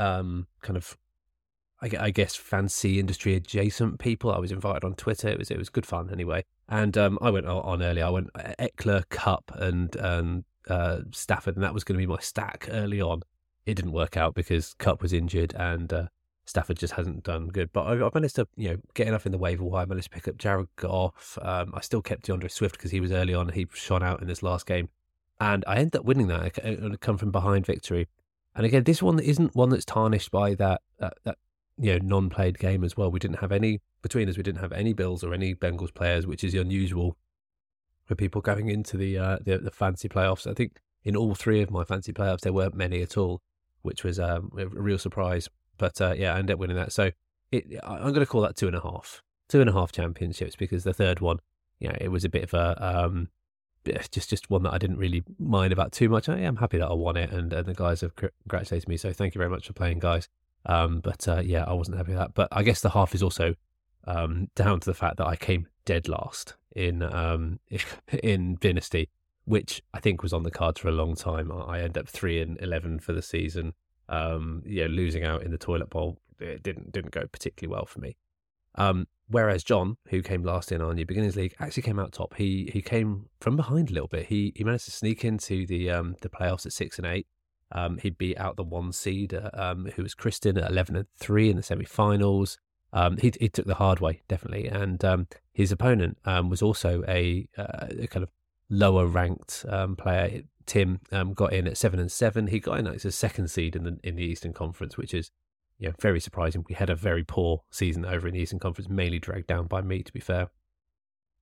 um, 0.00 0.48
kind 0.60 0.76
of 0.76 0.98
I, 1.80 2.10
guess 2.10 2.34
fancy 2.34 2.98
industry 2.98 3.36
adjacent 3.36 4.00
people. 4.00 4.32
I 4.32 4.38
was 4.38 4.50
invited 4.50 4.82
on 4.82 4.94
Twitter. 4.94 5.28
It 5.28 5.38
was 5.38 5.52
it 5.52 5.58
was 5.58 5.68
good 5.68 5.86
fun 5.86 6.10
anyway. 6.12 6.44
And 6.68 6.98
um, 6.98 7.16
I 7.22 7.30
went 7.30 7.46
on 7.46 7.80
early. 7.80 8.02
I 8.02 8.10
went 8.10 8.30
uh, 8.34 9.00
Kupp 9.08 9.52
and 9.54 9.94
and 9.94 10.42
uh, 10.68 11.02
Stafford, 11.12 11.54
and 11.54 11.62
that 11.62 11.74
was 11.74 11.84
going 11.84 11.94
to 11.94 12.04
be 12.04 12.12
my 12.12 12.18
stack 12.18 12.66
early 12.72 13.00
on. 13.00 13.22
It 13.66 13.74
didn't 13.74 13.92
work 13.92 14.16
out 14.16 14.34
because 14.34 14.74
Kupp 14.74 15.00
was 15.00 15.12
injured 15.12 15.54
and 15.54 15.92
uh, 15.92 16.06
Stafford 16.48 16.78
just 16.78 16.94
hasn't 16.94 17.24
done 17.24 17.48
good. 17.48 17.72
But 17.72 17.82
I, 17.82 18.06
I, 18.06 18.10
managed 18.14 18.36
to 18.36 18.48
you 18.56 18.70
know 18.70 18.76
get 18.94 19.06
enough 19.06 19.26
in 19.26 19.32
the 19.32 19.38
waiver 19.38 19.64
wire. 19.64 19.82
I 19.82 19.86
managed 19.86 20.10
to 20.10 20.16
pick 20.16 20.26
up 20.26 20.38
Jared 20.38 20.68
Goff. 20.76 21.38
Um, 21.42 21.72
I 21.74 21.82
still 21.82 22.00
kept 22.00 22.24
D'Andre 22.24 22.48
Swift 22.48 22.76
because 22.76 22.90
he 22.90 23.00
was 23.00 23.12
early 23.12 23.34
on. 23.34 23.50
He 23.50 23.66
shone 23.74 24.02
out 24.02 24.22
in 24.22 24.28
this 24.28 24.42
last 24.42 24.66
game, 24.66 24.88
and 25.38 25.62
I 25.66 25.76
ended 25.76 25.96
up 25.96 26.04
winning 26.06 26.28
that. 26.28 26.58
I, 26.64 26.96
come 27.00 27.18
from 27.18 27.30
behind 27.30 27.66
victory. 27.66 28.08
And 28.54 28.64
again, 28.64 28.84
this 28.84 29.02
one 29.02 29.20
isn't 29.20 29.54
one 29.54 29.68
that's 29.68 29.84
tarnished 29.84 30.30
by 30.30 30.54
that, 30.54 30.80
that, 30.98 31.14
that 31.24 31.36
you 31.76 31.92
know 31.92 31.98
non-played 32.02 32.58
game 32.58 32.82
as 32.82 32.96
well. 32.96 33.10
We 33.10 33.20
didn't 33.20 33.40
have 33.40 33.52
any 33.52 33.80
between 34.00 34.28
us. 34.28 34.38
We 34.38 34.42
didn't 34.42 34.62
have 34.62 34.72
any 34.72 34.94
Bills 34.94 35.22
or 35.22 35.34
any 35.34 35.54
Bengals 35.54 35.92
players, 35.92 36.26
which 36.26 36.42
is 36.42 36.54
unusual 36.54 37.16
for 38.06 38.14
people 38.14 38.40
going 38.40 38.68
into 38.68 38.96
the 38.96 39.18
uh, 39.18 39.38
the, 39.44 39.58
the 39.58 39.70
fancy 39.70 40.08
playoffs. 40.08 40.50
I 40.50 40.54
think 40.54 40.80
in 41.04 41.14
all 41.14 41.34
three 41.34 41.60
of 41.60 41.70
my 41.70 41.84
fancy 41.84 42.12
playoffs 42.12 42.40
there 42.40 42.54
weren't 42.54 42.74
many 42.74 43.02
at 43.02 43.18
all, 43.18 43.42
which 43.82 44.02
was 44.02 44.18
um, 44.18 44.50
a 44.58 44.66
real 44.66 44.98
surprise. 44.98 45.50
But 45.78 46.00
uh, 46.00 46.14
yeah, 46.16 46.34
I 46.34 46.38
ended 46.38 46.54
up 46.54 46.58
winning 46.60 46.76
that. 46.76 46.92
So 46.92 47.10
it, 47.52 47.64
I'm 47.82 48.12
going 48.12 48.14
to 48.20 48.26
call 48.26 48.42
that 48.42 48.56
two 48.56 48.66
and 48.66 48.76
a 48.76 48.80
half, 48.80 49.22
two 49.48 49.60
and 49.60 49.70
a 49.70 49.72
half 49.72 49.92
championships 49.92 50.56
because 50.56 50.84
the 50.84 50.94
third 50.94 51.20
one, 51.20 51.38
yeah, 51.80 51.96
it 52.00 52.08
was 52.08 52.24
a 52.24 52.28
bit 52.28 52.44
of 52.44 52.54
a 52.54 53.06
um, 53.06 53.28
just 54.10 54.30
just 54.30 54.50
one 54.50 54.62
that 54.64 54.72
I 54.72 54.78
didn't 54.78 54.98
really 54.98 55.22
mind 55.38 55.72
about 55.72 55.92
too 55.92 56.08
much. 56.08 56.28
I 56.28 56.38
am 56.38 56.56
happy 56.56 56.78
that 56.78 56.88
I 56.88 56.94
won 56.94 57.16
it, 57.16 57.30
and, 57.30 57.52
and 57.52 57.66
the 57.66 57.74
guys 57.74 58.00
have 58.02 58.14
congratulated 58.16 58.88
me. 58.88 58.96
So 58.96 59.12
thank 59.12 59.34
you 59.34 59.38
very 59.38 59.50
much 59.50 59.66
for 59.66 59.72
playing, 59.72 59.98
guys. 59.98 60.28
Um, 60.66 61.00
but 61.00 61.26
uh, 61.28 61.40
yeah, 61.44 61.64
I 61.64 61.72
wasn't 61.72 61.96
happy 61.96 62.10
with 62.12 62.18
that. 62.18 62.34
But 62.34 62.48
I 62.52 62.62
guess 62.62 62.80
the 62.80 62.90
half 62.90 63.14
is 63.14 63.22
also 63.22 63.54
um, 64.06 64.48
down 64.54 64.80
to 64.80 64.86
the 64.86 64.94
fact 64.94 65.16
that 65.18 65.26
I 65.26 65.36
came 65.36 65.66
dead 65.84 66.08
last 66.08 66.56
in 66.74 67.02
um, 67.02 67.60
in 68.22 68.58
Dynasty, 68.60 69.08
which 69.44 69.82
I 69.94 70.00
think 70.00 70.22
was 70.22 70.32
on 70.32 70.42
the 70.42 70.50
cards 70.50 70.80
for 70.80 70.88
a 70.88 70.92
long 70.92 71.14
time. 71.14 71.50
I 71.52 71.80
end 71.80 71.96
up 71.96 72.08
three 72.08 72.40
and 72.40 72.60
eleven 72.60 72.98
for 72.98 73.12
the 73.12 73.22
season. 73.22 73.74
Um, 74.08 74.62
yeah, 74.64 74.86
losing 74.88 75.24
out 75.24 75.42
in 75.42 75.50
the 75.50 75.58
toilet 75.58 75.90
bowl 75.90 76.18
it 76.40 76.62
didn't 76.62 76.92
didn't 76.92 77.12
go 77.12 77.26
particularly 77.26 77.74
well 77.74 77.86
for 77.86 78.00
me. 78.00 78.16
Um, 78.74 79.08
whereas 79.28 79.64
John, 79.64 79.96
who 80.08 80.22
came 80.22 80.44
last 80.44 80.70
in 80.70 80.80
our 80.80 80.94
new 80.94 81.06
beginners 81.06 81.36
league, 81.36 81.54
actually 81.58 81.82
came 81.82 81.98
out 81.98 82.12
top. 82.12 82.34
He 82.34 82.70
he 82.72 82.82
came 82.82 83.26
from 83.40 83.56
behind 83.56 83.90
a 83.90 83.92
little 83.92 84.08
bit. 84.08 84.26
He 84.26 84.52
he 84.54 84.64
managed 84.64 84.86
to 84.86 84.90
sneak 84.90 85.24
into 85.24 85.66
the 85.66 85.90
um, 85.90 86.16
the 86.20 86.28
playoffs 86.28 86.66
at 86.66 86.72
six 86.72 86.98
and 86.98 87.06
eight. 87.06 87.26
Um, 87.70 87.98
he 87.98 88.10
beat 88.10 88.38
out 88.38 88.56
the 88.56 88.64
one 88.64 88.92
seed, 88.92 89.38
um, 89.52 89.90
who 89.94 90.02
was 90.02 90.14
Kristen 90.14 90.56
at 90.56 90.70
11 90.70 90.96
and 90.96 91.06
3 91.18 91.50
in 91.50 91.56
the 91.56 91.62
semi 91.62 91.84
finals. 91.84 92.56
Um, 92.94 93.18
he, 93.18 93.30
he 93.38 93.50
took 93.50 93.66
the 93.66 93.74
hard 93.74 94.00
way, 94.00 94.22
definitely. 94.26 94.68
And 94.68 95.04
um, 95.04 95.26
his 95.52 95.70
opponent 95.70 96.16
um, 96.24 96.48
was 96.48 96.62
also 96.62 97.04
a, 97.06 97.46
uh, 97.58 97.88
a, 97.90 98.06
kind 98.06 98.22
of 98.22 98.30
lower 98.70 99.04
ranked 99.06 99.66
um, 99.68 99.96
player. 99.96 100.44
Tim 100.68 101.00
got 101.34 101.52
in 101.52 101.66
at 101.66 101.76
7 101.76 101.98
and 101.98 102.12
7. 102.12 102.46
He 102.46 102.60
got 102.60 102.78
in 102.78 102.86
as 102.86 103.04
a 103.04 103.10
second 103.10 103.48
seed 103.50 103.74
in 103.74 103.82
the, 103.82 103.98
in 104.04 104.14
the 104.14 104.22
Eastern 104.22 104.52
Conference, 104.52 104.96
which 104.96 105.12
is 105.12 105.30
yeah, 105.78 105.90
very 106.00 106.20
surprising. 106.20 106.64
We 106.68 106.74
had 106.74 106.90
a 106.90 106.94
very 106.94 107.24
poor 107.24 107.62
season 107.70 108.04
over 108.04 108.28
in 108.28 108.34
the 108.34 108.40
Eastern 108.40 108.58
Conference, 108.58 108.88
mainly 108.88 109.18
dragged 109.18 109.46
down 109.46 109.66
by 109.66 109.80
me, 109.80 110.02
to 110.02 110.12
be 110.12 110.20
fair. 110.20 110.50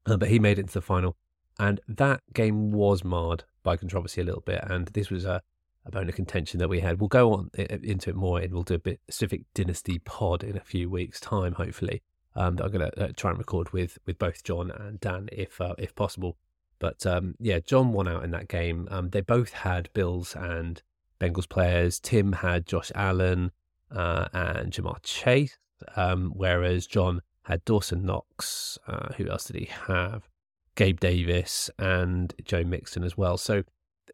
Uh, 0.07 0.17
but 0.17 0.31
he 0.31 0.39
made 0.39 0.59
it 0.59 0.63
into 0.63 0.75
the 0.75 0.83
final. 0.83 1.17
And 1.59 1.81
that 1.89 2.21
game 2.33 2.71
was 2.71 3.03
marred 3.03 3.45
by 3.63 3.77
controversy 3.77 4.21
a 4.21 4.25
little 4.25 4.43
bit. 4.43 4.63
And 4.63 4.89
this 4.89 5.11
was 5.11 5.25
a 5.25 5.43
a 5.87 5.91
bone 5.91 6.09
of 6.09 6.17
contention 6.17 6.59
that 6.59 6.69
we 6.69 6.81
had. 6.81 7.01
We'll 7.01 7.09
go 7.09 7.33
on 7.33 7.51
into 7.57 8.11
it 8.11 8.17
more 8.17 8.41
and 8.41 8.53
we'll 8.53 8.65
do 8.65 8.75
a 8.75 8.79
bit 8.79 9.01
specific 9.09 9.43
dynasty 9.55 10.01
pod 10.01 10.43
in 10.43 10.57
a 10.57 10.61
few 10.61 10.91
weeks' 10.91 11.21
time, 11.21 11.53
hopefully. 11.53 12.03
Um, 12.35 12.57
that 12.57 12.65
I'm 12.65 12.73
going 12.73 12.91
to 12.91 13.05
uh, 13.05 13.09
try 13.17 13.31
and 13.31 13.39
record 13.39 13.73
with 13.73 13.97
with 14.05 14.19
both 14.19 14.45
John 14.45 14.71
and 14.71 15.01
Dan 15.01 15.29
if 15.33 15.59
uh, 15.61 15.75
if 15.79 15.95
possible. 15.95 16.37
But 16.79 17.07
um, 17.07 17.35
yeah, 17.41 17.61
John 17.61 17.93
won 17.93 18.09
out 18.09 18.25
in 18.25 18.31
that 18.33 18.49
game. 18.49 18.89
Um, 18.91 19.11
they 19.11 19.21
both 19.21 19.53
had 19.53 19.89
Bills 19.93 20.35
and 20.37 20.83
Bengals 21.21 21.49
players. 21.49 21.99
Tim 21.99 22.33
had 22.33 22.67
Josh 22.67 22.93
Allen 22.95 23.53
uh, 23.91 24.29
and 24.33 24.73
Ja'Marr 24.73 25.03
Chase, 25.03 25.57
um, 25.97 26.33
whereas 26.35 26.87
John 26.87 27.23
had 27.43 27.65
Dawson 27.65 28.05
Knox. 28.05 28.79
Uh, 28.87 29.13
who 29.15 29.29
else 29.29 29.45
did 29.45 29.57
he 29.57 29.71
have? 29.87 30.29
Gabe 30.75 31.01
Davis 31.01 31.71
and 31.79 32.35
Joe 32.45 32.65
Mixon 32.65 33.03
as 33.03 33.17
well. 33.17 33.39
So 33.39 33.65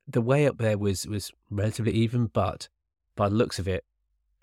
the 0.07 0.21
way 0.21 0.47
up 0.47 0.59
there 0.59 0.79
was 0.79 1.07
was 1.07 1.33
relatively 1.51 1.93
even, 1.93 2.27
but 2.27 2.69
by 3.17 3.29
the 3.29 3.35
looks 3.35 3.59
of 3.59 3.67
it, 3.69 3.85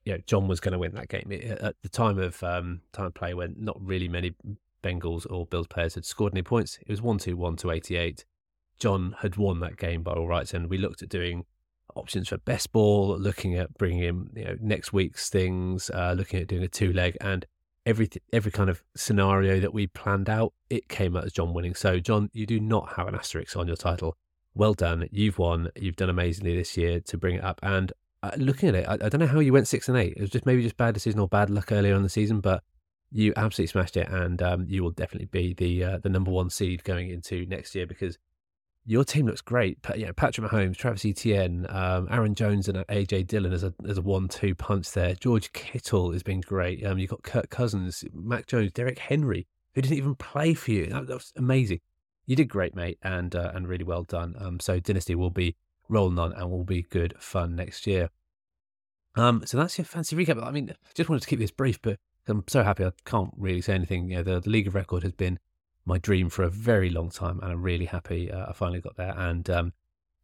you 0.05 0.13
know, 0.13 0.19
John 0.25 0.47
was 0.47 0.59
going 0.59 0.73
to 0.73 0.79
win 0.79 0.93
that 0.95 1.09
game 1.09 1.31
it, 1.31 1.45
at 1.59 1.75
the 1.81 1.89
time 1.89 2.19
of 2.19 2.43
um, 2.43 2.81
time 2.91 3.05
of 3.05 3.13
play 3.13 3.33
when 3.33 3.55
not 3.57 3.77
really 3.79 4.07
many 4.07 4.33
Bengals 4.81 5.25
or 5.29 5.45
Bills 5.45 5.67
players 5.67 5.95
had 5.95 6.05
scored 6.05 6.33
any 6.33 6.41
points. 6.41 6.77
It 6.81 6.89
was 6.89 7.01
one 7.01 7.17
two 7.17 7.37
one 7.37 7.55
to 7.57 7.71
eighty 7.71 7.95
eight. 7.95 8.25
John 8.79 9.15
had 9.21 9.35
won 9.35 9.59
that 9.59 9.77
game 9.77 10.03
by 10.03 10.13
all 10.13 10.27
rights, 10.27 10.53
and 10.53 10.69
we 10.69 10.77
looked 10.77 11.01
at 11.01 11.09
doing 11.09 11.45
options 11.95 12.29
for 12.29 12.37
best 12.37 12.71
ball, 12.71 13.17
looking 13.17 13.55
at 13.55 13.77
bringing 13.77 14.03
in 14.03 14.29
you 14.35 14.45
know 14.45 14.57
next 14.61 14.93
week's 14.93 15.29
things, 15.29 15.89
uh, 15.89 16.13
looking 16.17 16.39
at 16.39 16.47
doing 16.47 16.63
a 16.63 16.67
two 16.67 16.93
leg, 16.93 17.17
and 17.21 17.45
every 17.85 18.09
every 18.31 18.51
kind 18.51 18.69
of 18.69 18.83
scenario 18.95 19.59
that 19.59 19.73
we 19.73 19.87
planned 19.87 20.29
out, 20.29 20.53
it 20.69 20.87
came 20.87 21.15
out 21.17 21.25
as 21.25 21.33
John 21.33 21.53
winning. 21.53 21.75
So 21.75 21.99
John, 21.99 22.29
you 22.33 22.45
do 22.45 22.59
not 22.59 22.93
have 22.93 23.07
an 23.07 23.15
asterisk 23.15 23.57
on 23.57 23.67
your 23.67 23.77
title 23.77 24.17
well 24.55 24.73
done. 24.73 25.07
You've 25.11 25.39
won. 25.39 25.69
You've 25.75 25.95
done 25.95 26.09
amazingly 26.09 26.55
this 26.55 26.77
year 26.77 26.99
to 26.99 27.17
bring 27.17 27.35
it 27.35 27.43
up. 27.43 27.59
And 27.63 27.93
uh, 28.21 28.31
looking 28.37 28.69
at 28.69 28.75
it, 28.75 28.87
I, 28.87 28.93
I, 28.93 29.09
don't 29.09 29.19
know 29.19 29.27
how 29.27 29.39
you 29.39 29.53
went 29.53 29.67
six 29.67 29.87
and 29.87 29.97
eight. 29.97 30.13
It 30.17 30.21
was 30.21 30.29
just 30.29 30.45
maybe 30.45 30.61
just 30.61 30.77
bad 30.77 30.93
decision 30.93 31.19
or 31.19 31.27
bad 31.27 31.49
luck 31.49 31.71
earlier 31.71 31.95
in 31.95 32.03
the 32.03 32.09
season, 32.09 32.41
but 32.41 32.63
you 33.11 33.33
absolutely 33.35 33.67
smashed 33.67 33.97
it, 33.97 34.07
and 34.09 34.41
um, 34.41 34.65
you 34.67 34.83
will 34.83 34.91
definitely 34.91 35.27
be 35.27 35.53
the 35.53 35.83
uh, 35.83 35.97
the 35.99 36.09
number 36.09 36.31
one 36.31 36.49
seed 36.49 36.83
going 36.83 37.09
into 37.09 37.45
next 37.45 37.73
year 37.75 37.87
because 37.87 38.17
your 38.85 39.03
team 39.03 39.25
looks 39.25 39.41
great. 39.41 39.77
You 39.95 40.07
know, 40.07 40.13
Patrick 40.13 40.49
Mahomes, 40.49 40.75
Travis 40.75 41.05
Etienne, 41.05 41.65
um, 41.69 42.07
Aaron 42.09 42.35
Jones, 42.35 42.67
and 42.67 42.77
AJ 42.87 43.27
Dillon 43.27 43.53
as 43.53 43.63
a 43.63 43.73
as 43.87 43.97
a 43.97 44.01
one-two 44.01 44.55
punch 44.55 44.91
there. 44.91 45.15
George 45.15 45.51
Kittle 45.53 46.11
has 46.11 46.23
been 46.23 46.41
great. 46.41 46.85
Um, 46.85 46.97
you've 46.97 47.09
got 47.09 47.23
Kirk 47.23 47.49
Cousins, 47.49 48.03
Mac 48.13 48.47
Jones, 48.47 48.71
Derek 48.71 48.99
Henry. 48.99 49.47
who 49.73 49.81
didn't 49.81 49.97
even 49.97 50.15
play 50.15 50.53
for 50.53 50.71
you. 50.71 50.87
That, 50.87 51.07
that 51.07 51.13
was 51.13 51.33
amazing. 51.35 51.81
You 52.25 52.35
did 52.35 52.49
great, 52.49 52.75
mate, 52.75 52.99
and 53.01 53.35
uh, 53.35 53.51
and 53.53 53.67
really 53.67 53.83
well 53.83 54.03
done. 54.03 54.35
Um, 54.39 54.59
so 54.59 54.79
Dynasty 54.79 55.15
will 55.15 55.31
be 55.31 55.55
rolling 55.87 56.19
on 56.19 56.33
and 56.33 56.49
will 56.49 56.63
be 56.63 56.83
good 56.83 57.15
fun 57.19 57.55
next 57.55 57.87
year. 57.87 58.09
Um, 59.15 59.43
so 59.45 59.57
that's 59.57 59.77
your 59.77 59.85
fancy 59.85 60.15
recap. 60.15 60.43
I 60.45 60.51
mean, 60.51 60.73
just 60.93 61.09
wanted 61.09 61.23
to 61.23 61.27
keep 61.27 61.39
this 61.39 61.51
brief, 61.51 61.81
but 61.81 61.99
I'm 62.27 62.43
so 62.47 62.63
happy 62.63 62.85
I 62.85 62.91
can't 63.05 63.33
really 63.37 63.61
say 63.61 63.73
anything. 63.73 64.09
You 64.09 64.17
know, 64.17 64.23
the, 64.23 64.39
the 64.39 64.49
League 64.49 64.67
of 64.67 64.75
Record 64.75 65.03
has 65.03 65.13
been 65.13 65.39
my 65.85 65.97
dream 65.97 66.29
for 66.29 66.43
a 66.43 66.49
very 66.49 66.89
long 66.89 67.09
time, 67.09 67.39
and 67.41 67.51
I'm 67.51 67.61
really 67.61 67.85
happy 67.85 68.31
uh, 68.31 68.47
I 68.49 68.53
finally 68.53 68.81
got 68.81 68.95
there. 68.95 69.13
And 69.17 69.49
um, 69.49 69.73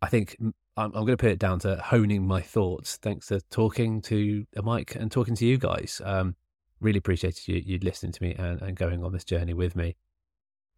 I 0.01 0.07
think 0.07 0.37
I'm, 0.39 0.53
I'm 0.77 0.91
going 0.91 1.07
to 1.07 1.17
put 1.17 1.31
it 1.31 1.39
down 1.39 1.59
to 1.59 1.77
honing 1.77 2.27
my 2.27 2.41
thoughts, 2.41 2.97
thanks 2.97 3.27
to 3.27 3.41
talking 3.49 4.01
to 4.03 4.45
a 4.55 4.61
mic 4.61 4.95
and 4.95 5.11
talking 5.11 5.35
to 5.35 5.45
you 5.45 5.57
guys. 5.57 6.01
Um, 6.03 6.35
really 6.79 6.99
appreciated 6.99 7.47
you, 7.47 7.61
you 7.65 7.79
listening 7.81 8.11
to 8.11 8.23
me 8.23 8.35
and, 8.37 8.61
and 8.61 8.77
going 8.77 9.03
on 9.03 9.13
this 9.13 9.23
journey 9.23 9.53
with 9.53 9.75
me. 9.75 9.95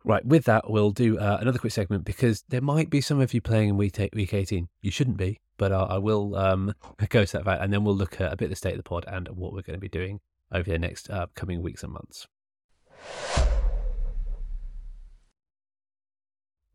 Right, 0.04 0.24
with 0.26 0.46
that, 0.46 0.70
we'll 0.70 0.92
do 0.92 1.20
uh, 1.20 1.40
another 1.42 1.60
quick 1.60 1.74
segment 1.74 2.06
because 2.06 2.44
there 2.48 2.62
might 2.62 2.90
be 2.90 3.02
some 3.02 3.20
of 3.20 3.34
you 3.34 3.42
playing 3.42 3.70
in 3.70 3.78
week, 3.78 4.00
week 4.14 4.34
18. 4.34 4.70
You 4.82 4.92
shouldn't 4.92 5.18
be, 5.18 5.42
but 5.58 5.74
I, 5.74 5.82
I 5.82 5.98
will 5.98 6.36
um, 6.36 6.74
go 7.10 7.26
to 7.26 7.38
that 7.38 7.44
fact, 7.44 7.62
and 7.62 7.74
then 7.74 7.84
we'll 7.84 7.96
look 7.96 8.22
at 8.22 8.32
a 8.32 8.38
bit 8.38 8.46
of 8.46 8.52
the 8.52 8.56
state 8.56 8.74
of 8.74 8.78
the 8.78 8.84
pod 8.84 9.04
and 9.08 9.28
what 9.30 9.52
we're 9.52 9.64
going 9.64 9.76
to 9.76 9.82
be 9.82 9.90
doing 9.90 10.22
over 10.52 10.70
the 10.70 10.80
next 10.80 11.10
uh, 11.10 11.28
coming 11.36 11.62
weeks 11.62 11.84
and 11.84 11.94
months. 11.94 12.28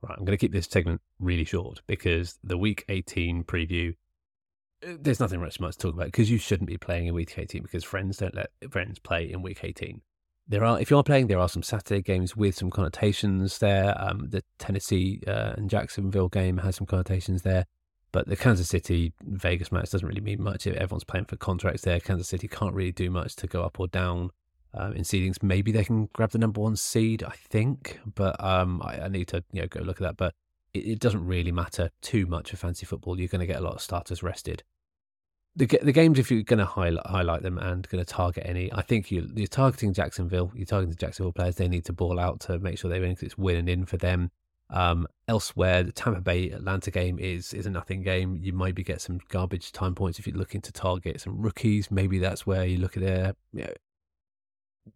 Right, 0.02 0.18
I'm 0.18 0.24
going 0.24 0.36
to 0.36 0.40
keep 0.40 0.52
this 0.52 0.66
segment 0.66 1.00
really 1.20 1.44
short 1.44 1.80
because 1.86 2.38
the 2.42 2.58
week 2.58 2.84
18 2.88 3.44
preview, 3.44 3.94
there's 4.82 5.20
nothing 5.20 5.40
much 5.40 5.60
much 5.60 5.76
to 5.76 5.78
talk 5.78 5.94
about 5.94 6.06
because 6.06 6.28
you 6.28 6.38
shouldn't 6.38 6.68
be 6.68 6.76
playing 6.76 7.06
in 7.06 7.14
week 7.14 7.38
18 7.38 7.62
because 7.62 7.84
friends 7.84 8.16
don't 8.16 8.34
let 8.34 8.50
friends 8.70 8.98
play 8.98 9.30
in 9.30 9.42
week 9.42 9.60
18. 9.62 10.00
There 10.48 10.64
are, 10.64 10.80
if 10.80 10.90
you 10.90 10.98
are 10.98 11.04
playing, 11.04 11.28
there 11.28 11.38
are 11.38 11.48
some 11.48 11.62
Saturday 11.62 12.02
games 12.02 12.36
with 12.36 12.56
some 12.56 12.68
connotations 12.68 13.58
there. 13.58 13.94
Um, 13.96 14.28
the 14.28 14.42
Tennessee 14.58 15.22
uh, 15.28 15.54
and 15.56 15.70
Jacksonville 15.70 16.28
game 16.28 16.58
has 16.58 16.74
some 16.74 16.86
connotations 16.86 17.42
there, 17.42 17.66
but 18.12 18.28
the 18.28 18.36
Kansas 18.36 18.68
City 18.68 19.12
Vegas 19.22 19.72
match 19.72 19.90
doesn't 19.90 20.06
really 20.06 20.20
mean 20.20 20.42
much. 20.42 20.66
Everyone's 20.66 21.04
playing 21.04 21.26
for 21.26 21.36
contracts 21.36 21.82
there. 21.82 22.00
Kansas 22.00 22.28
City 22.28 22.48
can't 22.48 22.74
really 22.74 22.92
do 22.92 23.10
much 23.10 23.36
to 23.36 23.46
go 23.46 23.62
up 23.62 23.80
or 23.80 23.88
down 23.88 24.30
um, 24.74 24.92
in 24.92 25.02
seedings. 25.02 25.42
Maybe 25.42 25.72
they 25.72 25.84
can 25.84 26.08
grab 26.12 26.30
the 26.30 26.38
number 26.38 26.60
one 26.60 26.76
seed, 26.76 27.22
I 27.22 27.32
think, 27.32 28.00
but 28.14 28.42
um, 28.42 28.82
I, 28.84 29.00
I, 29.00 29.08
need 29.08 29.28
to 29.28 29.42
you 29.52 29.62
know 29.62 29.68
go 29.68 29.80
look 29.80 30.00
at 30.00 30.04
that. 30.04 30.16
But 30.16 30.34
it, 30.74 30.80
it 30.80 30.98
doesn't 31.00 31.26
really 31.26 31.52
matter 31.52 31.90
too 32.00 32.26
much 32.26 32.50
for 32.50 32.56
fancy 32.56 32.86
football. 32.86 33.18
You're 33.18 33.28
going 33.28 33.40
to 33.40 33.46
get 33.46 33.58
a 33.58 33.64
lot 33.64 33.74
of 33.74 33.80
starters 33.80 34.22
rested 34.22 34.62
the 35.56 35.66
the 35.82 35.92
games 35.92 36.18
if 36.18 36.30
you're 36.30 36.42
going 36.42 36.58
to 36.58 36.64
highlight 36.64 37.06
highlight 37.06 37.42
them 37.42 37.58
and 37.58 37.86
going 37.88 38.02
to 38.02 38.10
target 38.10 38.44
any, 38.46 38.72
I 38.72 38.82
think 38.82 39.10
you 39.10 39.28
you're 39.34 39.46
targeting 39.46 39.92
Jacksonville. 39.92 40.50
You're 40.54 40.66
targeting 40.66 40.90
the 40.90 40.96
Jacksonville 40.96 41.32
players. 41.32 41.56
They 41.56 41.68
need 41.68 41.84
to 41.86 41.92
ball 41.92 42.18
out 42.18 42.40
to 42.40 42.58
make 42.58 42.78
sure 42.78 42.90
they 42.90 43.00
win 43.00 43.10
because 43.10 43.24
it's 43.24 43.38
winning 43.38 43.68
in 43.68 43.84
for 43.84 43.96
them. 43.96 44.30
Um, 44.72 45.06
elsewhere, 45.28 45.82
the 45.82 45.92
Tampa 45.92 46.20
Bay 46.20 46.50
Atlanta 46.50 46.90
game 46.90 47.18
is 47.18 47.52
is 47.52 47.66
a 47.66 47.70
nothing 47.70 48.02
game. 48.02 48.38
You 48.40 48.52
maybe 48.54 48.82
get 48.82 49.00
some 49.00 49.20
garbage 49.28 49.70
time 49.70 49.94
points 49.94 50.18
if 50.18 50.26
you're 50.26 50.36
looking 50.36 50.62
to 50.62 50.72
target 50.72 51.20
some 51.20 51.40
rookies. 51.40 51.90
Maybe 51.90 52.18
that's 52.18 52.46
where 52.46 52.64
you 52.64 52.78
look 52.78 52.96
at 52.96 53.02
it. 53.02 53.36
You 53.52 53.64
know, 53.64 53.72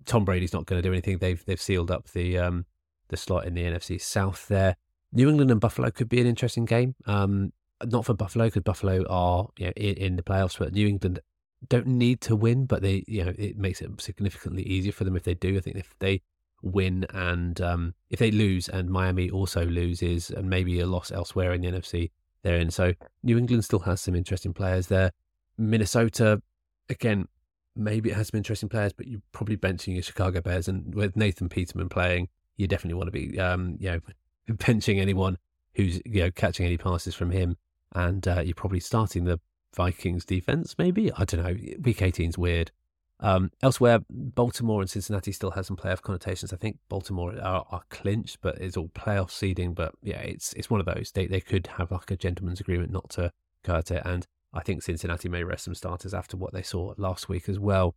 Tom 0.06 0.25
Brady's 0.25 0.54
not 0.54 0.66
going 0.66 0.80
to 0.80 0.88
do 0.88 0.92
anything. 0.92 1.18
They've 1.18 1.45
they've 1.45 1.61
sealed 1.61 1.90
up 1.90 2.09
the 2.09 2.38
um 2.38 2.64
the 3.09 3.16
slot 3.16 3.47
in 3.47 3.54
the 3.54 3.62
NFC 3.62 4.00
South 4.00 4.49
there. 4.49 4.76
New 5.12 5.28
England 5.28 5.50
and 5.50 5.61
Buffalo 5.61 5.90
could 5.90 6.09
be 6.09 6.21
an 6.21 6.26
interesting 6.26 6.64
game. 6.64 6.95
Um, 7.06 7.52
not 7.85 8.04
for 8.04 8.14
Buffalo 8.14 8.47
because 8.47 8.62
Buffalo 8.62 9.04
are 9.09 9.49
you 9.59 9.66
know, 9.66 9.73
in, 9.76 9.95
in, 9.97 10.16
the 10.16 10.23
playoffs, 10.23 10.59
but 10.59 10.73
New 10.73 10.88
England 10.88 11.21
don't 11.68 11.87
need 11.87 12.21
to 12.23 12.35
win, 12.35 12.64
but 12.64 12.83
they 12.83 13.04
you 13.06 13.25
know 13.25 13.35
it 13.38 13.56
makes 13.59 13.83
it 13.83 13.90
significantly 14.00 14.62
easier 14.62 14.92
for 14.92 15.04
them 15.04 15.16
if 15.16 15.25
they 15.25 15.35
do. 15.35 15.56
I 15.56 15.61
think 15.61 15.76
if 15.76 15.95
they 15.99 16.23
win 16.66 17.06
and 17.11 17.61
um, 17.61 17.94
if 18.11 18.18
they 18.18 18.30
lose 18.30 18.68
and 18.68 18.90
Miami 18.90 19.30
also 19.30 19.64
loses 19.64 20.30
and 20.30 20.49
maybe 20.49 20.80
a 20.80 20.87
loss 20.87 21.11
elsewhere 21.12 21.52
in 21.52 21.61
the 21.62 21.68
NFC 21.68 22.11
they're 22.42 22.58
in. 22.58 22.70
So 22.70 22.92
New 23.23 23.38
England 23.38 23.64
still 23.64 23.80
has 23.80 24.00
some 24.00 24.14
interesting 24.14 24.52
players 24.52 24.87
there. 24.88 25.12
Minnesota 25.58 26.42
again 26.88 27.28
maybe 27.75 28.11
it 28.11 28.16
has 28.16 28.28
some 28.28 28.38
interesting 28.38 28.68
players, 28.68 28.92
but 28.92 29.06
you're 29.06 29.20
probably 29.32 29.56
benching 29.56 29.94
your 29.94 30.02
Chicago 30.02 30.40
Bears 30.40 30.68
and 30.68 30.94
with 30.94 31.16
Nathan 31.16 31.49
Peterman 31.49 31.88
playing, 31.88 32.28
you 32.56 32.66
definitely 32.66 32.94
want 32.94 33.08
to 33.08 33.12
be 33.12 33.38
um, 33.38 33.76
you 33.78 33.90
know 33.90 34.00
benching 34.54 35.00
anyone 35.00 35.38
who's 35.75 36.00
you 36.04 36.23
know 36.23 36.30
catching 36.30 36.66
any 36.66 36.78
passes 36.78 37.14
from 37.14 37.30
him 37.30 37.56
and 37.94 38.26
uh, 38.26 38.40
you're 38.40 38.54
probably 38.54 38.80
starting 38.80 39.25
the 39.25 39.40
Vikings 39.75 40.25
defense, 40.25 40.75
maybe. 40.78 41.12
I 41.12 41.25
don't 41.25 41.42
know. 41.44 41.56
Week 41.82 42.02
18 42.02 42.30
is 42.30 42.38
weird. 42.38 42.73
Um, 43.20 43.50
elsewhere, 43.62 44.00
Baltimore 44.11 44.82
and 44.82 44.90
Cincinnati 44.90 45.32
still 45.32 45.52
has 45.52 45.66
some 45.66 45.76
playoff 45.76 46.02
connotations. 46.02 46.52
I 46.52 46.56
think 46.56 46.78
Baltimore 46.88 47.35
are, 47.40 47.64
are, 47.70 47.82
clinched, 47.88 48.38
but 48.42 48.58
it's 48.58 48.76
all 48.76 48.88
playoff 48.88 49.30
seeding. 49.30 49.73
But 49.73 49.94
yeah, 50.02 50.20
it's 50.20 50.52
it's 50.52 50.68
one 50.68 50.80
of 50.80 50.87
those. 50.87 51.12
They 51.12 51.26
they 51.26 51.40
could 51.40 51.66
have 51.78 51.90
like 51.90 52.11
a 52.11 52.16
gentleman's 52.16 52.61
agreement 52.61 52.92
not 52.92 53.08
to 53.11 53.32
cut 53.64 53.90
it, 53.90 54.02
and 54.04 54.26
I 54.52 54.61
think 54.61 54.82
Cincinnati 54.82 55.28
may 55.28 55.44
rest 55.44 55.64
some 55.64 55.75
starters 55.75 56.12
after 56.12 56.37
what 56.37 56.52
they 56.52 56.62
saw 56.62 56.94
last 56.99 57.28
week 57.28 57.49
as 57.49 57.58
well. 57.58 57.94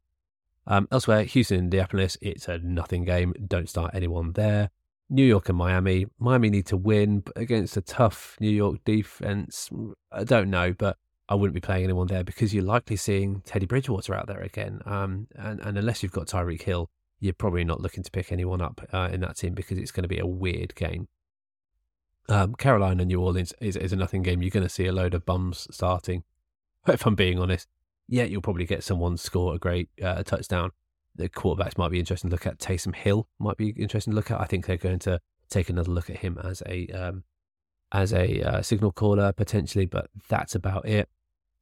Um, 0.68 0.88
elsewhere, 0.92 1.24
Houston, 1.24 1.60
Indianapolis, 1.60 2.18
it's 2.22 2.48
a 2.48 2.60
nothing 2.60 3.04
game. 3.04 3.34
Don't 3.48 3.70
start 3.70 3.92
anyone 3.94 4.34
there. 4.34 4.70
New 5.10 5.26
York 5.26 5.50
and 5.50 5.58
Miami. 5.58 6.06
Miami 6.20 6.50
need 6.50 6.68
to 6.68 6.78
win 6.78 7.24
against 7.36 7.76
a 7.76 7.82
tough 7.82 8.38
New 8.40 8.52
York 8.52 8.84
defense. 8.86 9.70
I 10.12 10.24
don't 10.24 10.50
know, 10.50 10.74
but 10.74 10.98
I 11.30 11.36
wouldn't 11.36 11.54
be 11.54 11.62
playing 11.62 11.86
anyone 11.86 12.08
there 12.08 12.24
because 12.24 12.54
you're 12.54 12.64
likely 12.64 12.96
seeing 12.96 13.42
Teddy 13.46 13.66
Bridgewater 13.66 14.14
out 14.16 14.28
there 14.28 14.42
again. 14.42 14.82
Um, 14.86 15.28
and, 15.36 15.60
and 15.62 15.78
unless 15.78 16.04
you've 16.04 16.12
got 16.12 16.28
Tyreek 16.28 16.64
Hill, 16.64 16.90
you're 17.20 17.34
probably 17.34 17.64
not 17.64 17.82
looking 17.82 18.04
to 18.04 18.12
pick 18.12 18.32
anyone 18.32 18.62
up 18.62 18.82
uh, 18.92 19.10
in 19.12 19.22
that 19.22 19.38
team 19.38 19.54
because 19.54 19.78
it's 19.78 19.92
going 19.92 20.04
to 20.04 20.10
be 20.10 20.20
a 20.20 20.26
weird 20.26 20.76
game. 20.76 21.08
Um, 22.28 22.56
Carolina, 22.56 23.06
New 23.06 23.22
Orleans 23.22 23.54
is, 23.62 23.76
is 23.76 23.94
a 23.94 23.96
nothing 23.96 24.24
game. 24.24 24.42
You're 24.42 24.50
going 24.52 24.66
to 24.66 24.70
see 24.70 24.86
a 24.86 24.92
load 24.92 25.14
of 25.14 25.26
bums 25.26 25.68
starting. 25.72 26.24
If 26.88 27.06
I'm 27.06 27.14
being 27.14 27.38
honest, 27.38 27.68
yeah, 28.08 28.24
you'll 28.24 28.42
probably 28.42 28.66
get 28.66 28.84
someone 28.84 29.18
score 29.18 29.54
a 29.54 29.60
great 29.60 29.90
uh, 30.02 30.24
touchdown 30.24 30.72
the 31.20 31.30
quarterbacks 31.30 31.78
might 31.78 31.92
be 31.92 32.00
interesting 32.00 32.30
to 32.30 32.34
look 32.34 32.48
at. 32.48 32.60
Taysom 32.60 32.96
Hill 32.96 33.28
might 33.40 33.58
be 33.58 33.70
interesting 33.72 34.12
to 34.12 34.16
look 34.16 34.32
at. 34.32 34.40
I 34.40 34.46
think 34.46 34.66
they're 34.66 34.78
going 34.78 35.00
to 35.00 35.20
take 35.50 35.70
another 35.70 35.92
look 35.92 36.10
at 36.10 36.18
him 36.18 36.40
as 36.44 36.64
a 36.66 36.88
um, 36.88 37.24
as 37.92 38.14
a 38.14 38.42
uh, 38.42 38.62
signal 38.62 38.94
caller 38.94 39.34
potentially, 39.34 39.86
but 39.86 40.10
that's 40.30 40.56
about 40.56 40.88
it. 40.88 41.10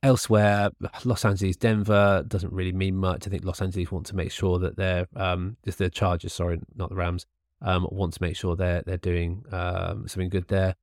Elsewhere, 0.03 0.69
Los 1.05 1.25
Angeles, 1.25 1.57
Denver 1.57 2.23
doesn't 2.27 2.53
really 2.53 2.71
mean 2.71 2.95
much. 2.95 3.25
I 3.25 3.31
think 3.31 3.43
Los 3.43 3.61
Angeles 3.61 3.91
want 3.91 4.05
to 4.07 4.15
make 4.15 4.31
sure 4.31 4.59
that 4.59 4.77
they're 4.77 5.07
um, 5.15 5.57
just 5.65 5.79
the 5.79 5.89
Chargers, 5.89 6.33
sorry, 6.33 6.59
not 6.75 6.89
the 6.89 6.95
Rams, 6.95 7.25
um, 7.61 7.87
want 7.91 8.13
to 8.13 8.21
make 8.21 8.35
sure 8.35 8.55
they're 8.55 8.83
they're 8.85 8.97
doing 8.97 9.43
um, 9.51 10.07
something 10.07 10.29
good 10.29 10.47
there. 10.47 10.75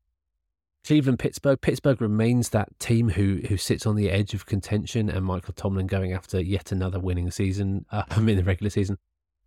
Cleveland, 0.84 1.18
Pittsburgh. 1.18 1.60
Pittsburgh 1.60 2.00
remains 2.00 2.50
that 2.50 2.78
team 2.78 3.08
who 3.08 3.40
who 3.48 3.56
sits 3.56 3.86
on 3.86 3.96
the 3.96 4.10
edge 4.10 4.34
of 4.34 4.46
contention, 4.46 5.08
and 5.08 5.24
Michael 5.24 5.54
Tomlin 5.54 5.86
going 5.86 6.12
after 6.12 6.40
yet 6.40 6.72
another 6.72 7.00
winning 7.00 7.30
season. 7.30 7.86
Uh, 7.94 8.02
I 8.10 8.20
mean, 8.20 8.36
the 8.36 8.44
regular 8.44 8.70
season. 8.70 8.98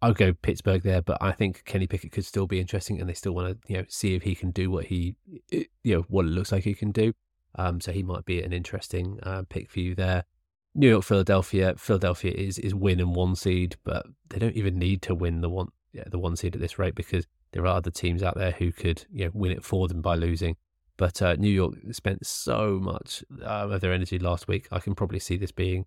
I'll 0.02 0.14
go 0.14 0.32
Pittsburgh 0.32 0.84
there, 0.84 1.02
but 1.02 1.18
I 1.22 1.32
think 1.32 1.66
Kenny 1.66 1.88
Pickett 1.88 2.12
could 2.12 2.26
still 2.26 2.46
be 2.46 2.60
interesting, 2.60 3.00
and 3.00 3.10
they 3.10 3.14
still 3.14 3.34
want 3.34 3.62
to 3.62 3.74
you 3.74 3.80
know 3.80 3.86
see 3.90 4.16
if 4.16 4.24
he 4.24 4.36
can 4.36 4.52
do 4.52 4.72
what 4.72 4.86
he 4.86 5.16
you 5.50 5.66
know 5.84 6.02
what 6.08 6.26
it 6.26 6.30
looks 6.30 6.52
like 6.52 6.64
he 6.64 6.74
can 6.74 6.92
do. 6.92 7.14
Um, 7.58 7.82
so 7.82 7.92
he 7.92 8.04
might 8.04 8.26
be 8.26 8.42
an 8.42 8.54
interesting 8.54 9.20
uh, 9.24 9.44
pick 9.50 9.70
for 9.70 9.80
you 9.80 9.96
there. 9.96 10.24
New 10.76 10.90
York, 10.90 11.04
Philadelphia. 11.04 11.74
Philadelphia 11.78 12.32
is 12.32 12.60
is 12.60 12.76
win 12.76 13.00
and 13.00 13.16
one 13.16 13.36
seed, 13.36 13.76
but 13.84 14.06
they 14.30 14.38
don't 14.38 14.56
even 14.56 14.78
need 14.78 15.02
to 15.04 15.16
win 15.16 15.42
the 15.42 15.50
one 15.50 15.70
yeah, 15.92 16.04
the 16.08 16.20
one 16.20 16.36
seed 16.36 16.54
at 16.54 16.62
this 16.62 16.78
rate 16.78 16.94
because 16.94 17.26
there 17.52 17.64
are 17.64 17.78
other 17.78 17.90
teams 17.90 18.22
out 18.22 18.38
there 18.38 18.52
who 18.52 18.72
could 18.72 19.06
you 19.12 19.26
know 19.26 19.32
win 19.34 19.52
it 19.52 19.64
for 19.64 19.88
them 19.88 20.02
by 20.02 20.16
losing. 20.16 20.56
But 20.98 21.22
uh, 21.22 21.36
New 21.36 21.50
York 21.50 21.76
spent 21.92 22.26
so 22.26 22.80
much 22.80 23.24
uh, 23.42 23.70
of 23.70 23.82
their 23.82 23.94
energy 23.94 24.20
last 24.20 24.48
week. 24.48 24.68
I 24.72 24.80
can 24.80 24.96
probably 24.96 25.20
see 25.20 25.38
this 25.38 25.52
being 25.52 25.86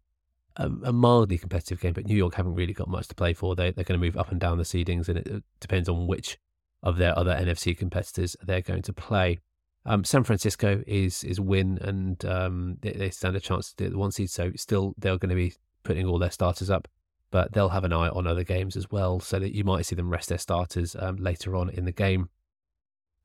a, 0.57 0.71
a, 0.85 0.93
mildly 0.93 1.37
competitive 1.37 1.81
game, 1.81 1.93
but 1.93 2.07
New 2.07 2.17
York 2.17 2.35
haven't 2.35 2.55
really 2.55 2.73
got 2.73 2.89
much 2.89 3.09
to 3.09 3.15
play 3.15 3.33
for. 3.33 3.57
They, 3.57 3.73
they're 3.73 3.85
going 3.85 3.99
to 3.99 4.05
move 4.05 4.17
up 4.17 4.31
and 4.31 4.41
down 4.41 4.59
the 4.59 4.65
seedings, 4.65 5.09
and 5.09 5.19
it 5.19 5.43
depends 5.59 5.89
on 5.89 6.07
which 6.07 6.39
of 6.83 6.97
their 6.97 7.17
other 7.19 7.35
NFC 7.35 7.77
competitors 7.77 8.37
they're 8.43 8.61
going 8.61 8.83
to 8.83 8.93
play. 8.93 9.39
Um, 9.87 10.04
San 10.04 10.25
Francisco 10.25 10.82
is 10.87 11.25
is 11.25 11.40
win, 11.40 11.78
and 11.80 12.22
um, 12.25 12.76
they, 12.82 12.92
they, 12.92 13.10
stand 13.10 13.37
a 13.37 13.40
chance 13.40 13.72
to 13.72 13.84
do 13.84 13.90
the 13.90 13.99
one 13.99 14.12
seed. 14.12 14.30
So 14.30 14.52
still, 14.54 14.94
they're 14.99 15.16
going 15.16 15.30
to 15.30 15.34
be 15.34 15.54
putting 15.84 16.06
all 16.06 16.18
their 16.18 16.30
starters 16.30 16.68
up, 16.68 16.87
but 17.30 17.52
they'll 17.52 17.70
have 17.70 17.84
an 17.84 17.92
eye 17.92 18.10
on 18.10 18.26
other 18.26 18.44
games 18.44 18.76
as 18.76 18.90
well, 18.90 19.20
so 19.20 19.38
that 19.38 19.54
you 19.54 19.64
might 19.64 19.87
see 19.87 19.96
them 19.96 20.10
rest 20.10 20.28
their 20.28 20.38
starters 20.38 20.94
um, 20.99 21.16
later 21.16 21.56
on 21.56 21.70
in 21.70 21.87
the 21.87 21.92
game. 21.92 22.28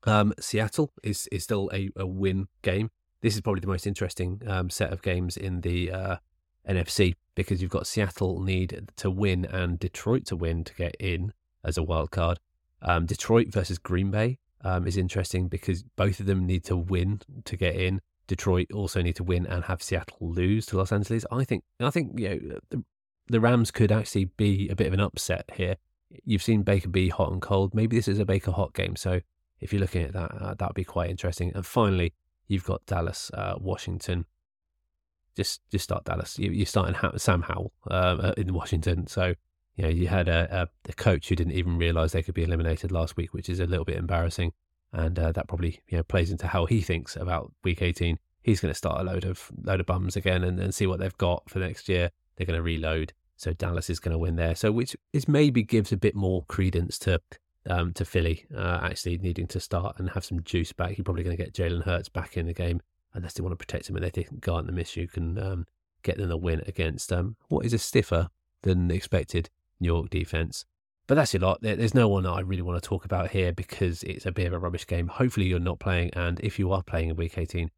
Um, 0.04 0.32
Seattle 0.40 0.92
is 1.02 1.28
is 1.30 1.44
still 1.44 1.68
a, 1.74 1.90
a 1.96 2.06
win 2.06 2.48
game. 2.62 2.90
This 3.20 3.34
is 3.34 3.42
probably 3.42 3.60
the 3.60 3.66
most 3.66 3.86
interesting 3.86 4.40
um, 4.46 4.70
set 4.70 4.92
of 4.92 5.02
games 5.02 5.36
in 5.36 5.60
the 5.60 5.90
uh, 5.90 6.16
NFC 6.66 7.16
because 7.34 7.60
you've 7.60 7.70
got 7.70 7.86
Seattle 7.86 8.40
need 8.40 8.88
to 8.96 9.10
win 9.10 9.44
and 9.44 9.78
Detroit 9.78 10.24
to 10.26 10.36
win 10.36 10.64
to 10.64 10.74
get 10.74 10.96
in 10.98 11.32
as 11.62 11.76
a 11.76 11.82
wild 11.82 12.10
card. 12.10 12.38
Um, 12.80 13.04
Detroit 13.04 13.48
versus 13.48 13.78
Green 13.78 14.10
Bay 14.10 14.38
um, 14.66 14.86
is 14.86 14.96
interesting 14.96 15.48
because 15.48 15.82
both 15.96 16.20
of 16.20 16.26
them 16.26 16.46
need 16.46 16.64
to 16.64 16.76
win 16.76 17.20
to 17.44 17.56
get 17.56 17.76
in. 17.76 18.00
Detroit 18.26 18.66
also 18.74 19.02
need 19.02 19.16
to 19.16 19.24
win 19.24 19.46
and 19.46 19.64
have 19.64 19.82
Seattle 19.82 20.16
lose 20.20 20.66
to 20.66 20.76
Los 20.76 20.90
Angeles. 20.90 21.24
I 21.30 21.44
think 21.44 21.64
I 21.80 21.90
think 21.90 22.18
you 22.18 22.28
know 22.28 22.58
the, 22.70 22.84
the 23.28 23.40
Rams 23.40 23.70
could 23.70 23.92
actually 23.92 24.24
be 24.24 24.68
a 24.68 24.74
bit 24.74 24.88
of 24.88 24.92
an 24.92 25.00
upset 25.00 25.48
here 25.54 25.76
you've 26.24 26.42
seen 26.42 26.62
Baker 26.62 26.88
be 26.88 27.08
hot 27.08 27.32
and 27.32 27.42
cold. 27.42 27.74
Maybe 27.74 27.96
this 27.96 28.08
is 28.08 28.18
a 28.18 28.24
Baker 28.24 28.52
hot 28.52 28.74
game. 28.74 28.96
So 28.96 29.20
if 29.60 29.72
you're 29.72 29.80
looking 29.80 30.02
at 30.02 30.12
that, 30.12 30.32
uh, 30.32 30.54
that 30.54 30.68
would 30.68 30.74
be 30.74 30.84
quite 30.84 31.10
interesting. 31.10 31.52
And 31.54 31.64
finally, 31.64 32.14
you've 32.48 32.64
got 32.64 32.84
Dallas, 32.86 33.30
uh, 33.34 33.54
Washington. 33.58 34.26
Just 35.34 35.60
just 35.70 35.84
start 35.84 36.04
Dallas. 36.04 36.38
You, 36.38 36.62
are 36.62 36.66
starting 36.66 37.18
Sam 37.18 37.42
Howell 37.42 37.72
um, 37.90 38.32
in 38.36 38.54
Washington. 38.54 39.06
So 39.06 39.34
you 39.76 39.82
know 39.82 39.90
you 39.90 40.08
had 40.08 40.28
a, 40.28 40.62
a, 40.62 40.90
a 40.90 40.92
coach 40.94 41.28
who 41.28 41.36
didn't 41.36 41.52
even 41.52 41.76
realize 41.76 42.12
they 42.12 42.22
could 42.22 42.34
be 42.34 42.44
eliminated 42.44 42.90
last 42.90 43.16
week, 43.16 43.32
which 43.32 43.48
is 43.48 43.60
a 43.60 43.66
little 43.66 43.84
bit 43.84 43.96
embarrassing. 43.96 44.52
And 44.92 45.18
uh, 45.18 45.32
that 45.32 45.48
probably 45.48 45.80
you 45.88 45.98
know 45.98 46.02
plays 46.02 46.30
into 46.30 46.46
how 46.46 46.64
he 46.64 46.80
thinks 46.80 47.16
about 47.16 47.52
Week 47.62 47.82
18. 47.82 48.18
He's 48.42 48.60
going 48.60 48.70
to 48.70 48.78
start 48.78 49.00
a 49.00 49.04
load 49.04 49.24
of 49.24 49.50
load 49.62 49.80
of 49.80 49.86
bums 49.86 50.16
again 50.16 50.44
and, 50.44 50.58
and 50.58 50.74
see 50.74 50.86
what 50.86 51.00
they've 51.00 51.18
got 51.18 51.48
for 51.50 51.58
next 51.58 51.88
year. 51.88 52.10
They're 52.36 52.46
going 52.46 52.56
to 52.58 52.62
reload. 52.62 53.12
So 53.36 53.52
Dallas 53.52 53.90
is 53.90 54.00
going 54.00 54.12
to 54.12 54.18
win 54.18 54.36
there. 54.36 54.54
So 54.54 54.72
which 54.72 54.96
is 55.12 55.28
maybe 55.28 55.62
gives 55.62 55.92
a 55.92 55.96
bit 55.96 56.14
more 56.14 56.44
credence 56.46 56.98
to 57.00 57.20
um, 57.68 57.92
to 57.94 58.04
Philly 58.04 58.46
uh, 58.56 58.80
actually 58.82 59.18
needing 59.18 59.46
to 59.48 59.60
start 59.60 59.96
and 59.98 60.10
have 60.10 60.24
some 60.24 60.42
juice 60.42 60.72
back. 60.72 60.96
You're 60.96 61.04
probably 61.04 61.24
going 61.24 61.36
to 61.36 61.42
get 61.42 61.52
Jalen 61.52 61.84
Hurts 61.84 62.08
back 62.08 62.36
in 62.36 62.46
the 62.46 62.54
game 62.54 62.80
unless 63.12 63.34
they 63.34 63.42
want 63.42 63.52
to 63.52 63.56
protect 63.56 63.90
him 63.90 63.96
and 63.96 64.04
they 64.04 64.10
think 64.10 64.40
Gardner 64.40 64.72
Minshew 64.72 65.10
can 65.10 65.38
um, 65.38 65.66
get 66.02 66.16
them 66.16 66.30
a 66.30 66.36
win 66.36 66.62
against 66.66 67.12
um, 67.12 67.36
what 67.48 67.66
is 67.66 67.72
a 67.72 67.78
stiffer 67.78 68.28
than 68.62 68.90
expected 68.90 69.50
New 69.80 69.86
York 69.86 70.10
defense. 70.10 70.64
But 71.06 71.14
that's 71.14 71.34
a 71.34 71.38
lot. 71.38 71.58
There's 71.62 71.94
no 71.94 72.08
one 72.08 72.26
I 72.26 72.40
really 72.40 72.62
want 72.62 72.82
to 72.82 72.88
talk 72.88 73.04
about 73.04 73.30
here 73.30 73.52
because 73.52 74.02
it's 74.02 74.26
a 74.26 74.32
bit 74.32 74.48
of 74.48 74.52
a 74.52 74.58
rubbish 74.58 74.86
game. 74.86 75.06
Hopefully, 75.06 75.46
you're 75.46 75.60
not 75.60 75.78
playing. 75.78 76.10
And 76.14 76.40
if 76.40 76.58
you 76.58 76.72
are 76.72 76.82
playing 76.82 77.10
in 77.10 77.16
week 77.16 77.38
18, 77.38 77.70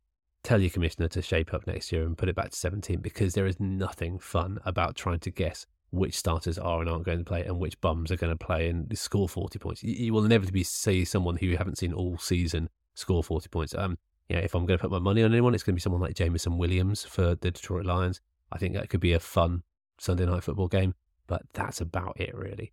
tell 0.42 0.60
your 0.60 0.70
commissioner 0.70 1.08
to 1.08 1.20
shape 1.20 1.52
up 1.52 1.66
next 1.66 1.92
year 1.92 2.04
and 2.04 2.16
put 2.16 2.28
it 2.28 2.36
back 2.36 2.50
to 2.50 2.56
17 2.56 3.00
because 3.00 3.34
there 3.34 3.46
is 3.46 3.60
nothing 3.60 4.18
fun 4.18 4.58
about 4.64 4.96
trying 4.96 5.20
to 5.20 5.30
guess 5.30 5.66
which 5.90 6.16
starters 6.16 6.58
are 6.58 6.80
and 6.80 6.88
aren't 6.88 7.04
going 7.04 7.18
to 7.18 7.24
play 7.24 7.44
and 7.44 7.58
which 7.58 7.80
bums 7.80 8.10
are 8.10 8.16
going 8.16 8.36
to 8.36 8.44
play 8.44 8.68
and 8.68 8.96
score 8.96 9.28
40 9.28 9.58
points. 9.58 9.82
You, 9.82 10.12
will 10.12 10.24
inevitably 10.24 10.62
see 10.62 11.04
someone 11.04 11.36
who 11.36 11.46
you 11.46 11.56
haven't 11.56 11.78
seen 11.78 11.92
all 11.92 12.18
season 12.18 12.68
score 12.94 13.22
40 13.22 13.48
points. 13.48 13.74
Um, 13.74 13.98
if 14.28 14.54
I'm 14.54 14.66
going 14.66 14.78
to 14.78 14.82
put 14.82 14.90
my 14.90 14.98
money 14.98 15.22
on 15.22 15.32
anyone, 15.32 15.54
it's 15.54 15.62
going 15.62 15.72
to 15.72 15.76
be 15.76 15.80
someone 15.80 16.02
like 16.02 16.14
Jameson 16.14 16.58
Williams 16.58 17.04
for 17.04 17.34
the 17.34 17.50
Detroit 17.50 17.86
Lions. 17.86 18.20
I 18.52 18.58
think 18.58 18.74
that 18.74 18.90
could 18.90 19.00
be 19.00 19.12
a 19.12 19.20
fun 19.20 19.62
Sunday 19.98 20.26
night 20.26 20.44
football 20.44 20.68
game, 20.68 20.94
but 21.28 21.42
that's 21.52 21.80
about 21.80 22.20
it, 22.20 22.34
really. 22.34 22.72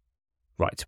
Right. 0.57 0.83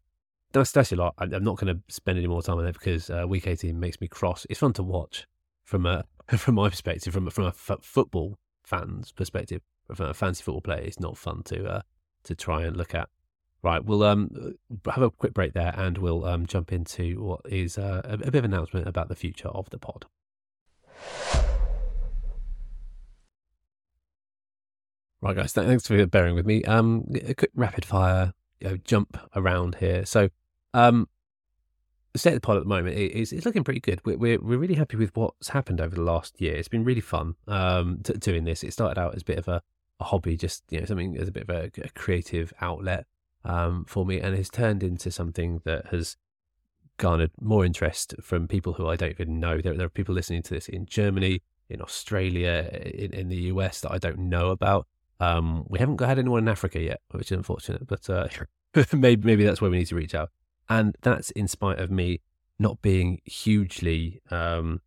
That's, 0.54 0.72
that's 0.72 0.92
a 0.92 0.96
lot. 0.96 1.14
I'm 1.20 1.44
not 1.44 1.58
going 1.58 1.76
to 1.76 1.82
spend 1.94 2.18
any 2.18 2.28
more 2.28 2.42
time 2.42 2.58
on 2.58 2.66
it 2.66 2.74
because 2.74 3.12
uh, 3.12 3.26
week 3.28 3.46
18 3.46 3.80
makes 3.80 4.02
me 4.02 4.08
cross. 4.08 4.48
It's 4.50 4.62
fun 4.62 4.74
to 4.74 4.84
watch 4.84 5.28
from 5.64 5.86
a 5.86 6.06
from 6.38 6.56
my 6.56 6.70
perspective, 6.70 7.14
from 7.14 7.30
from 7.30 7.46
a 7.46 7.50
f- 7.50 7.80
football 7.82 8.38
fan's 8.64 9.12
perspective, 9.12 9.62
from 9.94 10.08
a 10.08 10.14
fancy 10.14 10.44
football 10.44 10.62
player, 10.62 10.82
it's 10.82 11.00
not 11.00 11.18
fun 11.18 11.44
to 11.44 11.66
uh, 11.66 11.82
to 12.24 12.36
try 12.36 12.64
and 12.64 12.76
look 12.76 12.96
at. 12.96 13.10
Right, 13.64 13.84
we'll 13.84 14.04
um 14.04 14.56
have 14.86 15.04
a 15.04 15.12
quick 15.12 15.34
break 15.34 15.54
there, 15.54 15.74
and 15.76 15.98
we'll 15.98 16.26
um 16.26 16.46
jump 16.46 16.72
into 16.72 17.22
what 17.22 17.42
is 17.46 17.78
uh, 17.78 18.02
a, 18.04 18.14
a 18.14 18.32
bit 18.32 18.36
of 18.36 18.46
announcement 18.46 18.88
about 18.88 19.10
the 19.10 19.16
future 19.16 19.50
of 19.50 19.70
the 19.70 19.78
pod. 19.78 20.06
Right, 25.20 25.36
guys, 25.36 25.52
thanks 25.52 25.88
for 25.88 26.06
bearing 26.06 26.36
with 26.36 26.46
me. 26.46 26.64
Um, 26.66 27.06
a 27.26 27.34
quick 27.34 27.50
rapid 27.56 27.84
fire 27.86 28.34
you 28.60 28.70
know, 28.70 28.78
jump 28.78 29.18
around 29.36 29.76
here. 29.76 30.06
So, 30.06 30.30
um, 30.76 31.08
the 32.14 32.20
state 32.20 32.34
of 32.34 32.36
the 32.36 32.42
pod 32.42 32.58
at 32.58 32.64
the 32.64 32.70
moment 32.70 32.96
is 32.98 33.32
it's 33.32 33.46
looking 33.46 33.64
pretty 33.64 33.80
good. 33.80 34.00
We're, 34.06 34.40
we're, 34.40 34.58
really 34.58 34.76
happy 34.76 34.96
with 34.98 35.16
what's 35.16 35.50
happened 35.50 35.82
over 35.82 35.96
the 35.96 36.02
last 36.02 36.40
year. 36.40 36.56
It's 36.56 36.68
been 36.68 36.84
really 36.84 37.02
fun 37.02 37.36
um, 37.48 38.00
t- 38.04 38.14
doing 38.14 38.44
this. 38.44 38.64
It 38.64 38.74
started 38.74 39.00
out 39.00 39.16
as 39.16 39.22
a 39.24 39.26
bit 39.26 39.40
of 39.40 39.48
a, 39.48 39.62
a 40.00 40.04
hobby, 40.04 40.38
just 40.38 40.64
you 40.70 40.80
know 40.80 40.86
something 40.86 41.18
as 41.18 41.28
a 41.28 41.32
bit 41.32 41.44
of 41.44 41.50
a, 41.50 41.72
a 41.84 41.90
creative 41.90 42.54
outlet 42.62 43.06
um, 43.44 43.86
for 43.86 44.06
me, 44.06 44.20
and 44.20 44.36
has 44.36 44.50
turned 44.50 44.84
into 44.84 45.12
something 45.12 45.62
that 45.66 45.88
has 45.88 46.16
garnered 46.98 47.32
more 47.40 47.66
interest 47.66 48.16
from 48.22 48.48
people 48.48 48.74
who 48.74 48.88
I 48.88 48.96
don't 48.96 49.12
even 49.12 49.40
know. 49.40 49.62
There, 49.62 49.74
there 49.74 49.88
are 49.88 49.90
people 49.90 50.16
listening 50.16 50.44
to 50.44 50.54
this 50.54 50.68
in 50.68 50.86
Germany, 50.86 51.42
in 51.70 51.82
Australia, 51.82 52.70
in, 52.72 53.14
in 53.14 53.30
the 53.30 53.42
US 53.54 53.82
that 53.82 53.92
I 53.92 53.98
don't 53.98 54.20
know 54.20 54.50
about. 54.50 54.88
Um, 55.20 55.66
we 55.68 55.80
haven't 55.80 56.00
had 56.00 56.20
anyone 56.20 56.44
in 56.44 56.48
Africa 56.48 56.80
yet, 56.80 57.02
which 57.12 57.32
is 57.32 57.38
unfortunate, 57.38 57.88
but 57.88 58.10
uh, 58.10 58.28
maybe 58.94 59.26
maybe 59.26 59.44
that's 59.44 59.62
where 59.62 59.72
we 59.72 59.80
need 59.80 59.88
to 59.88 59.96
reach 59.96 60.16
out 60.16 60.30
and 60.70 60.96
that's 61.02 61.32
in 61.32 61.48
spite 61.48 61.80
of 61.80 61.92
me 61.92 62.22
not 62.60 62.82
being 62.82 63.22
hugely 63.26 64.22
um, 64.32 64.82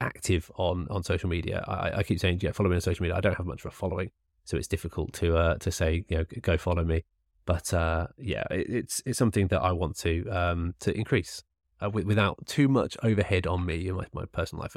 active 0.00 0.50
on 0.56 0.86
on 0.90 1.02
social 1.02 1.28
media. 1.28 1.64
I, 1.66 1.98
I, 1.98 2.02
keep 2.02 2.20
saying, 2.20 2.40
yeah, 2.42 2.52
follow 2.52 2.70
me 2.70 2.76
on 2.76 2.80
social 2.80 3.02
media. 3.02 3.16
I 3.16 3.20
don't 3.20 3.36
have 3.36 3.46
much 3.46 3.64
of 3.64 3.72
a 3.72 3.74
following, 3.74 4.10
so 4.44 4.56
it's 4.56 4.68
difficult 4.68 5.12
to 5.14 5.36
uh, 5.36 5.54
to 5.58 5.70
say, 5.70 6.04
you 6.08 6.18
know, 6.18 6.24
go 6.40 6.56
follow 6.56 6.84
me. 6.84 7.04
But 7.46 7.74
uh, 7.74 8.08
yeah, 8.18 8.44
it, 8.50 8.66
it's 8.68 9.02
it's 9.04 9.18
something 9.18 9.48
that 9.48 9.60
I 9.60 9.72
want 9.72 9.96
to 9.98 10.28
um, 10.28 10.74
to 10.80 10.96
increase 10.96 11.42
uh, 11.80 11.90
without 11.90 12.46
too 12.46 12.68
much 12.68 12.96
overhead 13.02 13.46
on 13.46 13.66
me 13.66 13.88
in 13.88 13.96
my, 13.96 14.06
my 14.12 14.24
personal 14.26 14.62
life. 14.62 14.76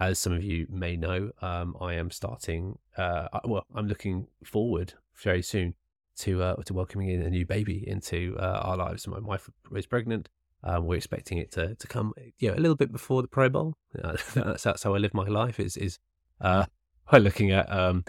As 0.00 0.18
some 0.18 0.32
of 0.32 0.42
you 0.42 0.66
may 0.70 0.96
know, 0.96 1.30
um, 1.42 1.76
I 1.78 1.94
am 1.94 2.10
starting. 2.10 2.78
Uh, 2.96 3.28
well, 3.44 3.66
I'm 3.74 3.86
looking 3.86 4.28
forward 4.42 4.94
very 5.22 5.42
soon 5.42 5.74
to 6.20 6.42
uh, 6.42 6.56
to 6.64 6.72
welcoming 6.72 7.08
in 7.10 7.22
a 7.22 7.28
new 7.28 7.44
baby 7.44 7.86
into 7.86 8.36
uh, 8.38 8.60
our 8.62 8.76
lives. 8.78 9.06
My 9.06 9.18
wife 9.18 9.50
is 9.74 9.86
pregnant. 9.86 10.30
Um, 10.62 10.86
we're 10.86 10.96
expecting 10.96 11.36
it 11.36 11.50
to 11.52 11.74
to 11.74 11.86
come, 11.86 12.14
you 12.38 12.48
know, 12.48 12.54
a 12.54 12.60
little 12.60 12.76
bit 12.76 12.92
before 12.92 13.20
the 13.20 13.28
Pro 13.28 13.50
Bowl. 13.50 13.76
Uh, 14.02 14.16
that's 14.34 14.62
that's 14.62 14.82
how 14.82 14.94
I 14.94 14.98
live 14.98 15.12
my 15.12 15.26
life. 15.26 15.60
Is 15.60 15.76
is 15.76 15.98
uh, 16.40 16.64
by 17.10 17.18
looking 17.18 17.50
at 17.50 17.70
um, 17.70 18.04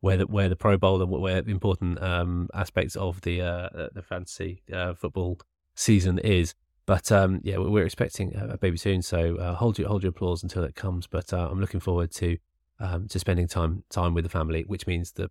where 0.00 0.18
the 0.18 0.26
where 0.26 0.50
the 0.50 0.56
Pro 0.56 0.76
Bowl 0.76 1.00
and 1.00 1.10
where 1.10 1.38
important 1.38 2.02
um, 2.02 2.48
aspects 2.52 2.96
of 2.96 3.20
the 3.22 3.40
uh, 3.40 3.88
the 3.94 4.02
fantasy 4.02 4.62
football 4.96 5.40
season 5.74 6.18
is. 6.18 6.54
But 6.86 7.12
um, 7.12 7.40
yeah, 7.42 7.58
we're 7.58 7.84
expecting 7.84 8.34
a 8.36 8.58
baby 8.58 8.76
soon, 8.76 9.02
so 9.02 9.36
uh, 9.36 9.54
hold 9.54 9.78
your 9.78 9.88
hold 9.88 10.02
your 10.02 10.10
applause 10.10 10.42
until 10.42 10.64
it 10.64 10.74
comes. 10.74 11.06
But 11.06 11.32
uh, 11.32 11.48
I'm 11.50 11.60
looking 11.60 11.80
forward 11.80 12.10
to 12.12 12.36
um, 12.80 13.06
to 13.08 13.18
spending 13.18 13.46
time 13.46 13.84
time 13.90 14.14
with 14.14 14.24
the 14.24 14.30
family, 14.30 14.64
which 14.66 14.86
means 14.86 15.12
the 15.12 15.30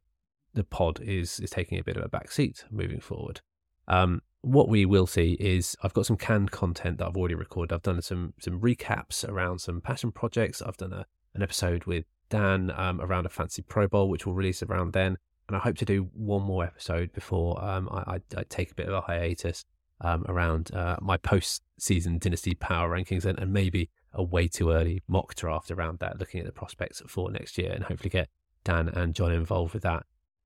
the 0.53 0.63
pod 0.63 0.99
is 1.01 1.39
is 1.39 1.49
taking 1.49 1.79
a 1.79 1.83
bit 1.83 1.97
of 1.97 2.03
a 2.03 2.09
back 2.09 2.31
seat 2.31 2.63
moving 2.71 2.99
forward. 2.99 3.41
Um, 3.87 4.21
what 4.41 4.69
we 4.69 4.85
will 4.85 5.07
see 5.07 5.33
is 5.33 5.75
I've 5.83 5.93
got 5.93 6.05
some 6.05 6.15
canned 6.15 6.51
content 6.51 6.99
that 6.99 7.07
I've 7.07 7.17
already 7.17 7.35
recorded. 7.35 7.73
I've 7.73 7.81
done 7.81 8.01
some 8.01 8.33
some 8.39 8.61
recaps 8.61 9.27
around 9.27 9.59
some 9.59 9.81
passion 9.81 10.11
projects. 10.11 10.61
I've 10.61 10.77
done 10.77 10.93
a, 10.93 11.05
an 11.33 11.41
episode 11.41 11.85
with 11.85 12.05
Dan 12.29 12.71
um, 12.75 13.01
around 13.01 13.25
a 13.25 13.29
fancy 13.29 13.61
Pro 13.61 13.87
Bowl, 13.87 14.09
which 14.09 14.25
will 14.25 14.33
release 14.33 14.63
around 14.63 14.93
then. 14.93 15.17
And 15.47 15.57
I 15.57 15.59
hope 15.59 15.77
to 15.77 15.85
do 15.85 16.09
one 16.13 16.43
more 16.43 16.63
episode 16.63 17.11
before 17.11 17.61
um, 17.63 17.89
I, 17.91 17.97
I, 17.97 18.19
I, 18.37 18.43
take 18.49 18.71
a 18.71 18.75
bit 18.75 18.87
of 18.87 18.93
a 18.93 19.01
hiatus 19.01 19.65
um, 20.01 20.25
around 20.27 20.73
uh, 20.73 20.97
my 21.01 21.17
post-season 21.17 22.17
Dynasty 22.19 22.55
Power 22.55 22.89
rankings 22.89 23.25
and, 23.25 23.37
and 23.39 23.51
maybe 23.51 23.89
a 24.13 24.23
way 24.23 24.47
too 24.47 24.71
early 24.71 25.03
mock 25.07 25.35
draft 25.35 25.71
around 25.71 25.99
that, 25.99 26.19
looking 26.19 26.39
at 26.39 26.45
the 26.45 26.51
prospects 26.51 27.01
for 27.07 27.31
next 27.31 27.57
year 27.57 27.71
and 27.71 27.83
hopefully 27.83 28.09
get 28.09 28.29
Dan 28.63 28.89
and 28.89 29.13
John 29.13 29.31
involved 29.31 29.73
with 29.73 29.83
that. 29.83 30.03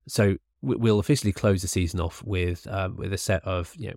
So 0.07 0.37
we'll 0.61 0.99
officially 0.99 1.33
close 1.33 1.61
the 1.61 1.67
season 1.67 1.99
off 1.99 2.23
with 2.23 2.67
um, 2.67 2.95
with 2.95 3.13
a 3.13 3.17
set 3.17 3.43
of 3.43 3.73
you 3.77 3.89
know 3.89 3.95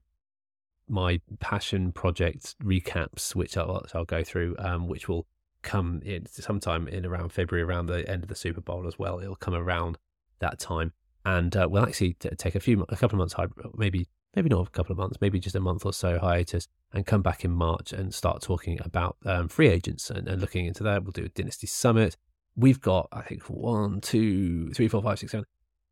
my 0.89 1.21
passion 1.41 1.93
project 1.93 2.55
recaps, 2.63 3.35
which 3.35 3.57
I'll, 3.57 3.85
I'll 3.93 4.05
go 4.05 4.23
through, 4.23 4.55
um, 4.59 4.87
which 4.87 5.09
will 5.09 5.27
come 5.63 6.01
in 6.05 6.27
sometime 6.27 6.87
in 6.87 7.05
around 7.05 7.33
February, 7.33 7.65
around 7.65 7.87
the 7.87 8.09
end 8.09 8.23
of 8.23 8.29
the 8.29 8.37
Super 8.37 8.61
Bowl 8.61 8.87
as 8.87 8.99
well. 8.99 9.19
It'll 9.19 9.35
come 9.37 9.55
around 9.55 9.99
that 10.39 10.59
time, 10.59 10.93
and 11.25 11.57
uh, 11.57 11.67
we'll 11.69 11.85
actually 11.85 12.15
t- 12.15 12.29
take 12.37 12.55
a 12.55 12.61
few, 12.61 12.85
a 12.89 12.97
couple 12.97 13.17
of 13.17 13.19
months, 13.19 13.35
maybe 13.77 14.09
maybe 14.37 14.51
not 14.51 14.69
a 14.69 14.71
couple 14.71 14.93
of 14.93 14.99
months, 14.99 15.19
maybe 15.21 15.41
just 15.41 15.57
a 15.57 15.61
month 15.61 15.85
or 15.85 15.93
so 15.93 16.19
hiatus, 16.19 16.69
and 16.93 17.07
come 17.07 17.23
back 17.23 17.45
in 17.45 17.51
March 17.51 17.93
and 17.93 18.15
start 18.15 18.43
talking 18.43 18.79
about 18.85 19.17
um, 19.25 19.49
free 19.49 19.69
agents 19.69 20.11
and, 20.11 20.29
and, 20.29 20.41
looking 20.41 20.67
into 20.67 20.83
that. 20.85 21.03
We'll 21.03 21.13
do 21.13 21.25
a 21.25 21.29
Dynasty 21.29 21.67
Summit. 21.67 22.17
We've 22.55 22.81
got, 22.81 23.09
I 23.11 23.23
think, 23.23 23.45
one, 23.45 24.01
two, 24.01 24.71
three, 24.73 24.89
four, 24.89 25.03
five, 25.03 25.19
six, 25.19 25.33
seven, 25.33 25.47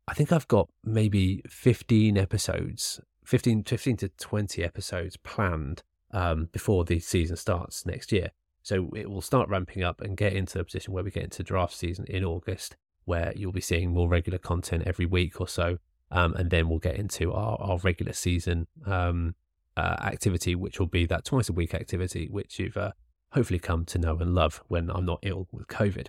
I 0.07 0.13
think 0.13 0.31
I've 0.31 0.47
got 0.47 0.69
maybe 0.83 1.41
15 1.47 2.17
episodes, 2.17 3.01
15, 3.25 3.63
15 3.63 3.97
to 3.97 4.09
20 4.09 4.63
episodes 4.63 5.17
planned 5.17 5.81
um, 6.11 6.49
before 6.51 6.85
the 6.85 6.99
season 6.99 7.35
starts 7.37 7.85
next 7.85 8.11
year. 8.11 8.29
So 8.61 8.89
it 8.95 9.09
will 9.09 9.21
start 9.21 9.49
ramping 9.49 9.83
up 9.83 10.01
and 10.01 10.15
get 10.15 10.33
into 10.33 10.59
a 10.59 10.63
position 10.63 10.93
where 10.93 11.03
we 11.03 11.11
get 11.11 11.23
into 11.23 11.43
draft 11.43 11.75
season 11.75 12.05
in 12.07 12.23
August, 12.23 12.75
where 13.05 13.33
you'll 13.35 13.51
be 13.51 13.61
seeing 13.61 13.91
more 13.91 14.07
regular 14.07 14.39
content 14.39 14.83
every 14.85 15.05
week 15.05 15.41
or 15.41 15.47
so. 15.47 15.77
Um, 16.11 16.33
and 16.35 16.49
then 16.49 16.69
we'll 16.69 16.79
get 16.79 16.95
into 16.95 17.33
our, 17.33 17.57
our 17.59 17.77
regular 17.79 18.13
season 18.13 18.67
um, 18.85 19.35
uh, 19.75 19.97
activity, 20.01 20.55
which 20.55 20.79
will 20.79 20.87
be 20.87 21.05
that 21.05 21.25
twice 21.25 21.49
a 21.49 21.53
week 21.53 21.73
activity, 21.73 22.27
which 22.29 22.59
you've 22.59 22.77
uh, 22.77 22.91
hopefully 23.31 23.59
come 23.59 23.85
to 23.85 23.97
know 23.97 24.17
and 24.17 24.33
love 24.35 24.63
when 24.67 24.89
I'm 24.89 25.05
not 25.05 25.19
ill 25.23 25.47
with 25.51 25.67
COVID. 25.67 26.07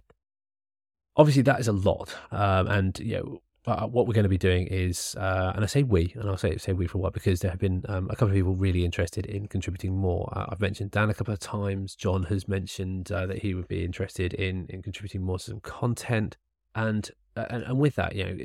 Obviously, 1.17 1.43
that 1.43 1.61
is 1.61 1.69
a 1.69 1.73
lot. 1.73 2.15
Um, 2.31 2.67
and, 2.69 2.99
you 2.99 3.17
know, 3.17 3.43
uh, 3.67 3.87
what 3.87 4.07
we're 4.07 4.15
going 4.15 4.23
to 4.23 4.29
be 4.29 4.39
doing 4.39 4.67
is, 4.69 5.17
uh, 5.19 5.53
and 5.55 5.65
I 5.65 5.67
say 5.67 5.83
we, 5.83 6.13
and 6.15 6.29
I'll 6.29 6.37
say 6.37 6.57
say 6.57 6.73
we 6.73 6.87
for 6.87 6.99
what 6.99 7.13
because 7.13 7.41
there 7.41 7.51
have 7.51 7.59
been 7.59 7.85
um, 7.89 8.07
a 8.11 8.15
couple 8.15 8.29
of 8.29 8.35
people 8.35 8.55
really 8.55 8.85
interested 8.85 9.27
in 9.27 9.49
contributing 9.49 9.97
more. 9.97 10.33
Uh, 10.37 10.47
I've 10.51 10.61
mentioned 10.61 10.93
Dan 10.93 11.11
a 11.11 11.15
couple 11.15 11.35
of 11.35 11.41
times. 11.41 11.97
John 11.97 12.25
has 12.25 12.47
mentioned 12.47 13.11
uh, 13.11 13.27
that 13.27 13.41
he 13.41 13.55
would 13.55 13.67
be 13.67 13.85
interested 13.85 14.35
in 14.35 14.67
in 14.69 14.83
contributing 14.83 15.23
more 15.23 15.39
to 15.39 15.45
some 15.45 15.61
content, 15.61 16.37
and 16.77 17.11
uh, 17.37 17.47
and, 17.51 17.65
and 17.65 17.79
with 17.79 17.97
that, 17.97 18.15
you 18.15 18.25
know, 18.25 18.37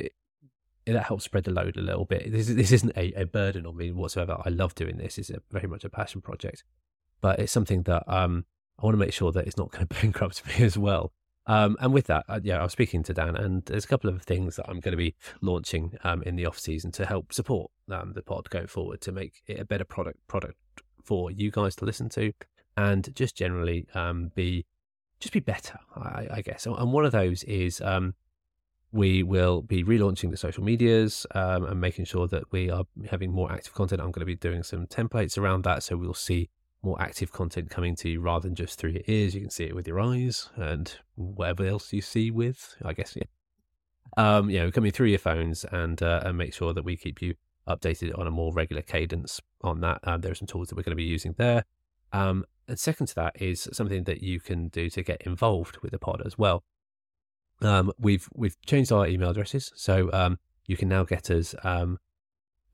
that 0.86 1.04
helps 1.04 1.26
spread 1.26 1.44
the 1.44 1.52
load 1.52 1.78
a 1.78 1.82
little 1.82 2.06
bit. 2.06 2.32
This, 2.32 2.48
this 2.48 2.72
isn't 2.72 2.98
a, 2.98 3.14
a 3.14 3.26
burden 3.26 3.66
on 3.66 3.78
me 3.78 3.92
whatsoever. 3.92 4.42
I 4.44 4.50
love 4.50 4.76
doing 4.76 4.98
this. 4.98 5.18
It's 5.18 5.30
a, 5.30 5.42
very 5.52 5.68
much 5.68 5.84
a 5.84 5.90
passion 5.90 6.22
project, 6.22 6.64
but 7.22 7.40
it's 7.40 7.52
something 7.52 7.84
that 7.84 8.04
um, 8.08 8.46
I 8.80 8.86
want 8.86 8.96
to 8.96 9.00
make 9.00 9.14
sure 9.14 9.32
that 9.32 9.46
it's 9.48 9.58
not 9.58 9.72
going 9.72 9.88
to 9.88 9.94
bankrupt 10.02 10.46
me 10.48 10.66
as 10.66 10.78
well. 10.78 11.14
Um, 11.48 11.76
and 11.80 11.92
with 11.92 12.06
that, 12.08 12.24
uh, 12.30 12.40
yeah, 12.44 12.60
I 12.60 12.64
was 12.64 12.72
speaking 12.72 13.04
to 13.04 13.14
Dan, 13.14 13.36
and 13.36 13.64
there's 13.66 13.86
a 13.86 13.88
couple 13.88 14.10
of 14.10 14.22
things 14.22 14.56
that 14.56 14.70
I'm 14.70 14.80
going 14.80 14.92
to 14.92 14.98
be 14.98 15.16
launching 15.42 15.98
um, 16.04 16.22
in 16.24 16.36
the 16.36 16.46
off 16.46 16.60
season 16.60 16.92
to 16.94 17.06
help 17.06 17.34
support 17.34 17.72
um, 17.92 18.14
the 18.14 18.22
pod 18.22 18.50
going 18.50 18.68
forward 18.68 19.02
to 19.02 19.12
make 19.12 19.42
it 19.48 19.60
a 19.60 19.66
better 19.66 19.84
product 19.84 20.20
product 20.28 20.58
for 21.04 21.32
you 21.32 21.50
guys 21.50 21.76
to 21.78 21.86
listen 21.86 22.10
to, 22.10 22.32
and 22.78 23.14
just 23.16 23.36
generally 23.36 23.88
um, 23.96 24.32
be 24.36 24.66
just 25.20 25.34
be 25.34 25.40
better, 25.40 25.80
I, 25.96 26.28
I, 26.32 26.42
guess. 26.42 26.66
And 26.66 26.92
one 26.92 27.06
of 27.06 27.12
those 27.12 27.44
is 27.44 27.80
um, 27.82 28.16
we 28.92 29.24
will 29.24 29.62
be 29.62 29.84
relaunching 29.84 30.32
the 30.32 30.38
social 30.38 30.64
medias 30.64 31.26
um, 31.34 31.66
and 31.66 31.80
making 31.80 32.06
sure 32.06 32.28
that 32.28 32.52
we 32.52 32.70
are 32.70 32.84
having 33.10 33.32
more 33.32 33.52
active 33.52 33.74
content. 33.74 34.02
I'm 34.02 34.12
going 34.12 34.22
to 34.22 34.26
be 34.26 34.36
doing 34.36 34.64
some 34.64 34.86
templates 34.88 35.38
around 35.38 35.64
that, 35.64 35.84
so 35.84 35.96
we'll 35.96 36.14
see 36.14 36.50
more 36.84 37.02
active 37.02 37.32
content 37.32 37.70
coming 37.70 37.96
to 37.96 38.10
you 38.10 38.22
rather 38.22 38.48
than 38.48 38.56
just 38.56 38.78
through 38.78 38.92
your 38.92 39.04
ears. 39.08 39.34
You 39.34 39.42
can 39.42 39.50
see 39.50 39.66
it 39.66 39.76
with 39.76 39.88
your 39.88 40.00
eyes 40.00 40.50
and 40.56 40.94
whatever 41.16 41.66
else 41.66 41.94
you 41.94 42.02
see 42.02 42.32
with, 42.32 42.76
I 42.84 42.94
guess, 42.94 43.16
yeah. 43.16 43.24
Um, 44.18 44.50
you 44.50 44.60
know, 44.60 44.72
coming 44.72 44.92
through 44.92 45.08
your 45.08 45.20
phones 45.20 45.64
and 45.72 46.02
uh, 46.04 46.22
and 46.26 46.38
make 46.38 46.54
sure 46.54 46.74
that 46.74 46.84
we 46.84 46.98
keep 46.98 47.22
you 47.22 47.36
updated 47.66 48.18
on 48.20 48.28
a 48.28 48.32
more 48.32 48.52
regular 48.52 48.82
cadence 48.82 49.40
on 49.62 49.80
that. 49.82 50.00
Um, 50.04 50.20
there 50.20 50.32
are 50.32 50.36
some 50.36 50.48
tools 50.48 50.68
that 50.68 50.76
we're 50.76 50.84
going 50.84 50.92
to 50.92 50.98
be 50.98 51.04
using 51.04 51.34
there. 51.38 51.64
Um, 52.12 52.44
and 52.68 52.78
second 52.78 53.08
to 53.08 53.16
that 53.16 53.42
is 53.42 53.70
something 53.72 54.04
that 54.06 54.22
you 54.22 54.42
can 54.42 54.68
do 54.68 54.90
to 54.90 55.04
get 55.04 55.22
involved 55.22 55.78
with 55.78 55.92
the 55.92 56.00
pod 56.00 56.22
as 56.26 56.38
well. 56.38 56.64
Um, 57.62 57.92
we've 58.00 58.28
we've 58.34 58.60
changed 58.66 58.92
our 58.92 59.08
email 59.08 59.30
addresses, 59.30 59.72
so 59.76 60.10
um, 60.14 60.40
you 60.68 60.78
can 60.78 60.90
now 60.90 61.04
get 61.04 61.30
us 61.30 61.54
um, 61.64 62.00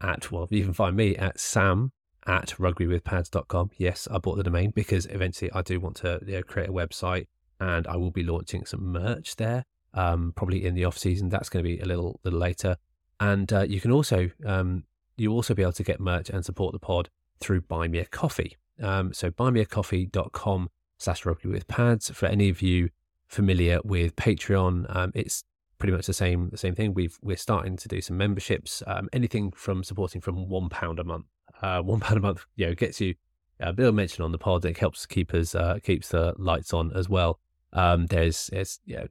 at 0.01 0.31
well, 0.31 0.47
you 0.49 0.63
can 0.63 0.73
find 0.73 0.95
me 0.95 1.15
at 1.15 1.39
sam 1.39 1.91
at 2.25 2.49
rugbywithpads.com. 2.59 3.71
Yes, 3.77 4.07
I 4.11 4.17
bought 4.17 4.35
the 4.35 4.43
domain 4.43 4.71
because 4.75 5.05
eventually 5.07 5.51
I 5.53 5.61
do 5.61 5.79
want 5.79 5.95
to 5.97 6.19
you 6.25 6.33
know, 6.33 6.43
create 6.43 6.69
a 6.69 6.73
website 6.73 7.27
and 7.59 7.87
I 7.87 7.95
will 7.95 8.11
be 8.11 8.23
launching 8.23 8.65
some 8.65 8.91
merch 8.91 9.37
there, 9.37 9.65
um, 9.93 10.33
probably 10.35 10.65
in 10.65 10.75
the 10.75 10.85
off 10.85 10.97
season. 10.97 11.29
That's 11.29 11.49
going 11.49 11.63
to 11.63 11.69
be 11.69 11.79
a 11.79 11.85
little 11.85 12.19
little 12.23 12.39
later. 12.39 12.77
And 13.19 13.51
uh, 13.51 13.63
you 13.63 13.81
can 13.81 13.91
also 13.91 14.29
um, 14.45 14.83
you 15.15 15.31
also 15.31 15.53
be 15.53 15.63
able 15.63 15.71
to 15.73 15.83
get 15.83 15.99
merch 15.99 16.29
and 16.29 16.45
support 16.45 16.73
the 16.73 16.79
pod 16.79 17.09
through 17.39 17.61
Buy 17.61 17.87
Me 17.87 17.99
a 17.99 18.05
Coffee. 18.05 18.57
Um, 18.81 19.13
so 19.13 19.31
buymeacoffee.com 19.31 20.69
slash 20.97 21.25
rugby 21.25 21.49
with 21.49 21.67
pads. 21.67 22.11
For 22.11 22.27
any 22.27 22.49
of 22.49 22.61
you 22.61 22.89
familiar 23.27 23.79
with 23.83 24.15
Patreon, 24.15 24.95
um, 24.95 25.11
it's 25.13 25.43
pretty 25.77 25.93
much 25.93 26.07
the 26.07 26.13
same 26.13 26.49
the 26.49 26.57
same 26.57 26.75
thing. 26.75 26.93
We've 26.93 27.17
we're 27.21 27.37
starting 27.37 27.77
to 27.77 27.87
do 27.87 28.01
some 28.01 28.17
memberships. 28.17 28.81
Um, 28.87 29.09
anything 29.13 29.51
from 29.51 29.83
supporting 29.83 30.21
from 30.21 30.49
one 30.49 30.69
pound 30.69 30.99
a 30.99 31.03
month 31.03 31.25
uh, 31.61 31.81
one 31.83 31.99
pound 31.99 32.17
a 32.17 32.21
month, 32.21 32.45
you 32.55 32.67
know, 32.67 32.73
gets 32.73 33.01
you 33.01 33.15
a 33.59 33.73
bit 33.73 33.87
of 33.87 33.95
mention 33.95 34.23
on 34.23 34.31
the 34.31 34.37
pod. 34.37 34.65
It 34.65 34.77
helps 34.77 35.05
keep 35.05 35.33
us 35.33 35.55
uh, 35.55 35.79
keeps 35.83 36.09
the 36.09 36.33
lights 36.37 36.73
on 36.73 36.91
as 36.95 37.09
well. 37.09 37.39
Um, 37.73 38.05
there's 38.07 38.47
there's 38.47 38.79
you 38.85 39.07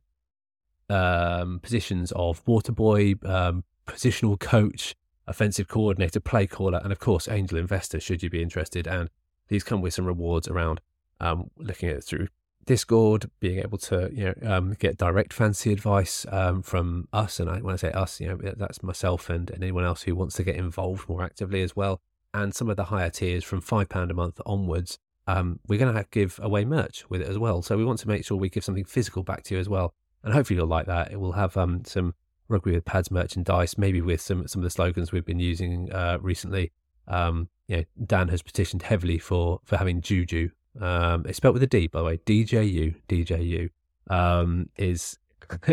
know, 0.89 0.97
um, 0.97 1.61
positions 1.61 2.13
of 2.13 2.47
water 2.47 2.73
boy, 2.73 3.15
um, 3.25 3.65
positional 3.87 4.39
coach, 4.39 4.95
offensive 5.27 5.69
coordinator, 5.69 6.21
play 6.21 6.47
caller, 6.47 6.81
and 6.83 6.93
of 6.93 6.99
course 6.99 7.29
angel 7.29 7.59
investor. 7.59 8.01
Should 8.01 8.23
you 8.23 8.31
be 8.31 8.43
interested, 8.43 8.87
and 8.87 9.11
these 9.49 9.65
come 9.65 9.81
with 9.81 9.95
some 9.95 10.07
rewards 10.07 10.49
around 10.49 10.81
um, 11.21 11.51
looking 11.57 11.89
at 11.89 11.97
it 11.97 12.05
through 12.05 12.29
Discord, 12.67 13.31
being 13.41 13.61
able 13.61 13.79
to 13.79 14.11
you 14.13 14.25
know 14.25 14.35
um, 14.55 14.75
get 14.79 14.99
direct 14.99 15.33
fancy 15.33 15.73
advice 15.73 16.27
um, 16.31 16.63
from 16.63 17.09
us, 17.13 17.41
and 17.41 17.49
I, 17.49 17.59
when 17.61 17.75
I 17.75 17.77
say 17.77 17.91
us, 17.93 18.21
you 18.21 18.29
know 18.29 18.39
that's 18.57 18.83
myself 18.83 19.31
and, 19.31 19.49
and 19.51 19.63
anyone 19.63 19.85
else 19.85 20.03
who 20.03 20.15
wants 20.15 20.37
to 20.37 20.43
get 20.43 20.57
involved 20.57 21.09
more 21.09 21.23
actively 21.23 21.63
as 21.63 21.75
well 21.75 22.01
and 22.37 22.55
some 22.55 22.69
of 22.69 22.77
the 22.77 22.85
higher 22.85 23.11
tiers 23.11 23.45
from 23.45 23.63
£5 23.63 24.11
a 24.11 24.15
month 24.15 24.41
onwards, 24.45 24.99
um, 25.27 25.59
we're 25.67 25.79
going 25.79 25.95
to 25.95 26.07
give 26.11 26.39
away 26.43 26.65
merch 26.65 27.09
with 27.09 27.23
it 27.23 27.29
as 27.29 27.39
well. 27.39 27.63
So 27.63 27.77
we 27.77 27.85
want 27.85 27.99
to 28.01 28.09
make 28.09 28.25
sure 28.25 28.37
we 28.37 28.51
give 28.51 28.63
something 28.63 28.85
physical 28.85 29.23
back 29.23 29.43
to 29.45 29.55
you 29.55 29.61
as 29.61 29.69
well. 29.69 29.95
And 30.23 30.35
hopefully 30.35 30.59
you'll 30.59 30.67
like 30.67 30.87
that. 30.87 31.11
It 31.11 31.19
will 31.19 31.33
have 31.33 31.57
um, 31.57 31.85
some 31.85 32.15
rugby 32.49 32.73
with 32.73 32.85
pads 32.85 33.11
merchandise, 33.11 33.79
maybe 33.79 34.03
with 34.03 34.21
some, 34.21 34.47
some 34.47 34.61
of 34.61 34.65
the 34.65 34.71
slogans 34.71 35.13
we've 35.13 35.25
been 35.25 35.41
using 35.41 35.91
uh, 35.93 36.19
recently. 36.21 36.73
Um, 37.09 37.49
you 37.69 37.79
know, 37.79 37.85
Dan 38.05 38.29
has 38.29 38.43
petitioned 38.43 38.83
heavily 38.83 39.19
for, 39.19 39.61
for 39.65 39.79
having 39.79 40.03
Juju. 40.03 40.51
Um, 40.81 41.25
it's 41.27 41.37
spelled 41.37 41.55
with 41.55 41.63
a 41.63 41.67
D, 41.67 41.87
by 41.87 42.01
the 42.01 42.05
way. 42.05 42.19
DJU, 42.19 42.97
DJU 43.09 43.71
um, 44.09 44.69
is 44.77 45.19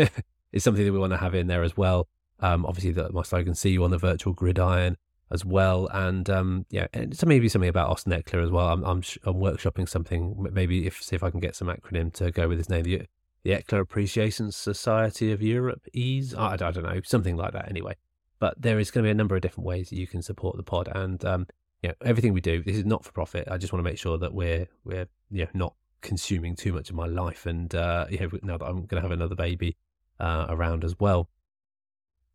is 0.52 0.64
something 0.64 0.84
that 0.84 0.92
we 0.92 0.98
want 0.98 1.12
to 1.12 1.18
have 1.18 1.34
in 1.34 1.46
there 1.46 1.62
as 1.62 1.76
well. 1.76 2.08
Um, 2.40 2.66
obviously, 2.66 2.92
the, 2.92 3.12
my 3.12 3.22
slogan, 3.22 3.54
see 3.54 3.70
you 3.70 3.84
on 3.84 3.90
the 3.90 3.98
virtual 3.98 4.32
gridiron 4.32 4.96
as 5.30 5.44
well. 5.44 5.88
And 5.92 6.28
um, 6.28 6.66
yeah, 6.70 6.86
so 7.12 7.26
maybe 7.26 7.48
something 7.48 7.68
about 7.68 7.90
Austin 7.90 8.12
Ekeler 8.12 8.44
as 8.44 8.50
well. 8.50 8.68
I'm, 8.68 8.84
I'm, 8.84 9.02
I'm 9.24 9.34
workshopping 9.34 9.88
something. 9.88 10.46
Maybe 10.52 10.86
if 10.86 11.02
see 11.02 11.16
if 11.16 11.22
I 11.22 11.30
can 11.30 11.40
get 11.40 11.56
some 11.56 11.68
acronym 11.68 12.12
to 12.14 12.30
go 12.30 12.48
with 12.48 12.58
his 12.58 12.68
name. 12.68 12.84
The, 12.84 13.02
the 13.42 13.50
Ekeler 13.50 13.80
Appreciation 13.80 14.50
Society 14.52 15.30
of 15.30 15.42
Europe, 15.42 15.86
EASE. 15.92 16.34
I, 16.34 16.54
I 16.54 16.56
don't 16.56 16.82
know, 16.82 17.00
something 17.04 17.36
like 17.36 17.52
that. 17.52 17.68
Anyway, 17.68 17.96
but 18.38 18.60
there 18.60 18.78
is 18.78 18.90
going 18.90 19.04
to 19.04 19.08
be 19.08 19.10
a 19.10 19.14
number 19.14 19.36
of 19.36 19.42
different 19.42 19.66
ways 19.66 19.90
that 19.90 19.96
you 19.96 20.06
can 20.06 20.22
support 20.22 20.56
the 20.56 20.62
pod, 20.62 20.88
and 20.94 21.22
um, 21.24 21.46
know, 21.88 21.94
everything 22.04 22.32
we 22.32 22.40
do. 22.40 22.62
This 22.62 22.76
is 22.76 22.84
not 22.84 23.04
for 23.04 23.12
profit. 23.12 23.48
I 23.50 23.58
just 23.58 23.72
want 23.72 23.84
to 23.84 23.90
make 23.90 23.98
sure 23.98 24.18
that 24.18 24.32
we're 24.32 24.68
we're 24.84 25.08
you 25.30 25.44
know, 25.44 25.50
not 25.54 25.74
consuming 26.00 26.54
too 26.54 26.72
much 26.72 26.90
of 26.90 26.96
my 26.96 27.06
life, 27.06 27.46
and 27.46 27.74
uh, 27.74 28.06
know, 28.10 28.30
now 28.42 28.58
that 28.58 28.64
I'm 28.64 28.86
going 28.86 29.00
to 29.00 29.02
have 29.02 29.10
another 29.10 29.34
baby 29.34 29.76
uh, 30.20 30.46
around 30.48 30.84
as 30.84 30.98
well. 30.98 31.28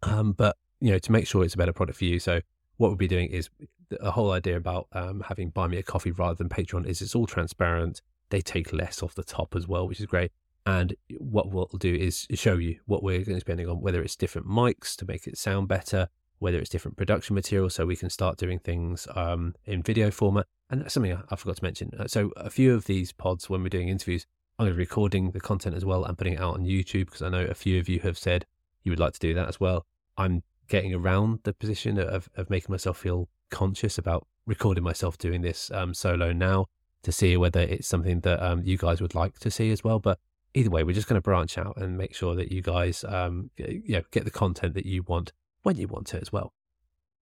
Um, 0.03 0.33
but 0.33 0.57
you 0.79 0.91
know, 0.91 0.99
to 0.99 1.11
make 1.11 1.27
sure 1.27 1.43
it's 1.43 1.55
a 1.55 1.57
better 1.57 1.73
product 1.73 1.97
for 1.97 2.05
you. 2.05 2.19
So 2.19 2.41
what 2.77 2.87
we'll 2.87 2.95
be 2.95 3.07
doing 3.07 3.29
is 3.29 3.49
the 3.89 4.11
whole 4.11 4.31
idea 4.31 4.55
about 4.55 4.87
um, 4.93 5.23
having 5.27 5.49
buy 5.49 5.67
me 5.67 5.77
a 5.77 5.83
coffee 5.83 6.11
rather 6.11 6.35
than 6.35 6.49
Patreon 6.49 6.85
is 6.85 7.01
it's 7.01 7.15
all 7.15 7.25
transparent. 7.25 8.01
They 8.29 8.41
take 8.41 8.71
less 8.71 9.01
off 9.01 9.15
the 9.15 9.23
top 9.23 9.55
as 9.55 9.67
well, 9.67 9.87
which 9.87 9.99
is 9.99 10.05
great. 10.05 10.31
And 10.65 10.95
what 11.17 11.49
we'll 11.49 11.67
do 11.79 11.95
is 11.95 12.27
show 12.33 12.57
you 12.57 12.79
what 12.85 13.01
we're 13.01 13.17
going 13.17 13.25
to 13.25 13.33
be 13.35 13.39
spending 13.39 13.67
on, 13.67 13.81
whether 13.81 14.01
it's 14.01 14.15
different 14.15 14.47
mics 14.47 14.95
to 14.97 15.05
make 15.05 15.25
it 15.25 15.37
sound 15.37 15.67
better, 15.67 16.09
whether 16.39 16.57
it's 16.57 16.69
different 16.69 16.97
production 16.97 17.35
material, 17.35 17.69
so 17.69 17.85
we 17.85 17.95
can 17.95 18.09
start 18.09 18.37
doing 18.37 18.59
things 18.59 19.07
um, 19.15 19.53
in 19.65 19.83
video 19.83 20.09
format. 20.11 20.45
And 20.69 20.81
that's 20.81 20.93
something 20.93 21.17
I, 21.29 21.35
forgot 21.35 21.57
to 21.57 21.63
mention. 21.63 21.91
Uh, 21.97 22.07
so 22.07 22.31
a 22.37 22.49
few 22.49 22.73
of 22.73 22.85
these 22.85 23.11
pods, 23.11 23.49
when 23.49 23.63
we're 23.63 23.69
doing 23.69 23.89
interviews, 23.89 24.25
I'm 24.57 24.65
going 24.65 24.73
to 24.73 24.77
be 24.77 24.83
recording 24.83 25.31
the 25.31 25.39
content 25.39 25.75
as 25.75 25.85
well 25.85 26.03
and 26.03 26.17
putting 26.17 26.33
it 26.33 26.39
out 26.39 26.55
on 26.55 26.65
YouTube 26.65 27.05
because 27.05 27.21
I 27.21 27.29
know 27.29 27.45
a 27.45 27.53
few 27.53 27.79
of 27.79 27.87
you 27.87 27.99
have 28.01 28.17
said 28.17 28.45
you 28.83 28.91
would 28.91 28.99
like 28.99 29.13
to 29.13 29.19
do 29.19 29.33
that 29.33 29.47
as 29.47 29.59
well. 29.59 29.85
I'm 30.17 30.43
getting 30.67 30.93
around 30.93 31.39
the 31.43 31.53
position 31.53 31.97
of, 31.97 32.29
of 32.35 32.49
making 32.49 32.71
myself 32.71 32.97
feel 32.97 33.29
conscious 33.49 33.97
about 33.97 34.27
recording 34.45 34.83
myself 34.83 35.17
doing 35.17 35.41
this 35.41 35.71
um, 35.71 35.93
solo 35.93 36.33
now 36.33 36.65
to 37.03 37.11
see 37.11 37.37
whether 37.37 37.61
it's 37.61 37.87
something 37.87 38.19
that 38.21 38.41
um, 38.43 38.61
you 38.63 38.77
guys 38.77 39.01
would 39.01 39.15
like 39.15 39.39
to 39.39 39.49
see 39.49 39.71
as 39.71 39.83
well. 39.83 39.99
But 39.99 40.19
either 40.53 40.69
way, 40.69 40.83
we're 40.83 40.93
just 40.93 41.07
going 41.07 41.17
to 41.17 41.21
branch 41.21 41.57
out 41.57 41.77
and 41.77 41.97
make 41.97 42.15
sure 42.15 42.35
that 42.35 42.51
you 42.51 42.61
guys 42.61 43.05
um, 43.07 43.49
you 43.57 43.83
know, 43.87 44.03
get 44.11 44.25
the 44.25 44.31
content 44.31 44.73
that 44.73 44.85
you 44.85 45.03
want 45.03 45.31
when 45.63 45.77
you 45.77 45.87
want 45.87 46.07
to 46.07 46.19
as 46.19 46.31
well. 46.31 46.53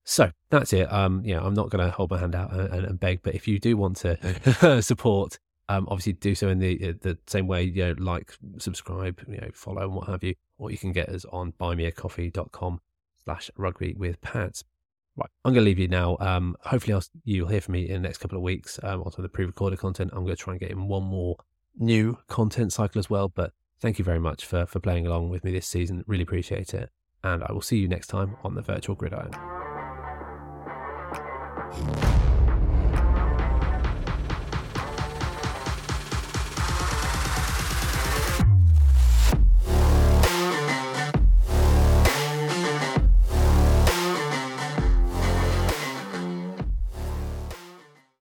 So 0.04 0.32
that's 0.50 0.72
it. 0.72 0.92
Um, 0.92 1.22
know, 1.36 1.44
I'm 1.44 1.54
not 1.54 1.70
going 1.70 1.86
to 1.86 1.92
hold 1.92 2.12
my 2.12 2.18
hand 2.18 2.34
out 2.34 2.54
and, 2.54 2.86
and, 2.86 3.00
beg, 3.00 3.24
but 3.24 3.36
if 3.36 3.46
you 3.46 3.60
do 3.60 3.76
want 3.76 3.98
to 3.98 4.82
support, 4.82 5.38
um, 5.68 5.86
obviously 5.90 6.14
do 6.14 6.34
so 6.34 6.48
in 6.48 6.60
the 6.60 6.94
the 7.02 7.18
same 7.28 7.46
way. 7.46 7.64
You 7.64 7.88
know, 7.88 7.96
like, 8.00 8.34
subscribe, 8.58 9.22
you 9.28 9.38
know, 9.38 9.50
follow, 9.54 9.82
and 9.82 9.94
what 9.94 10.08
have 10.08 10.24
you. 10.24 10.36
Or 10.58 10.72
you 10.72 10.78
can 10.78 10.94
get 10.94 11.10
us 11.10 11.26
on 11.26 11.52
buymeacoffee.com 11.60 12.80
slash 13.26 13.52
rugby 13.58 13.96
with 13.98 14.22
pads. 14.22 14.64
Right, 15.18 15.30
I'm 15.44 15.52
going 15.52 15.64
to 15.64 15.66
leave 15.66 15.80
you 15.80 15.90
now. 15.90 16.16
Um, 16.22 16.56
hopefully, 16.62 16.94
I'll, 16.94 17.04
you'll 17.26 17.50
hear 17.50 17.60
from 17.60 17.74
me 17.74 17.90
in 17.90 18.02
the 18.02 18.08
next 18.08 18.20
couple 18.20 18.38
of 18.38 18.44
weeks 18.44 18.80
um, 18.84 19.04
the 19.18 19.28
pre-recorded 19.28 19.80
content. 19.80 20.12
I'm 20.14 20.24
going 20.24 20.38
to 20.38 20.42
try 20.42 20.54
and 20.54 20.60
get 20.62 20.72
in 20.72 20.88
one 20.88 21.04
more 21.04 21.36
new 21.78 22.18
content 22.30 22.72
cycle 22.72 23.00
as 23.00 23.10
well. 23.10 23.28
But 23.28 23.52
thank 23.82 24.00
you 24.00 24.06
very 24.06 24.20
much 24.20 24.46
for 24.46 24.66
for 24.66 24.80
playing 24.80 25.06
along 25.06 25.32
with 25.32 25.44
me 25.44 25.52
this 25.52 25.68
season. 25.68 26.06
Really 26.08 26.24
appreciate 26.24 26.74
it, 26.74 26.90
and 27.24 27.44
I 27.44 27.52
will 27.52 27.62
see 27.62 27.78
you 27.78 27.88
next 27.88 28.08
time 28.08 28.36
on 28.44 28.56
the 28.56 28.62
virtual 28.62 28.96
gridiron. 28.96 29.34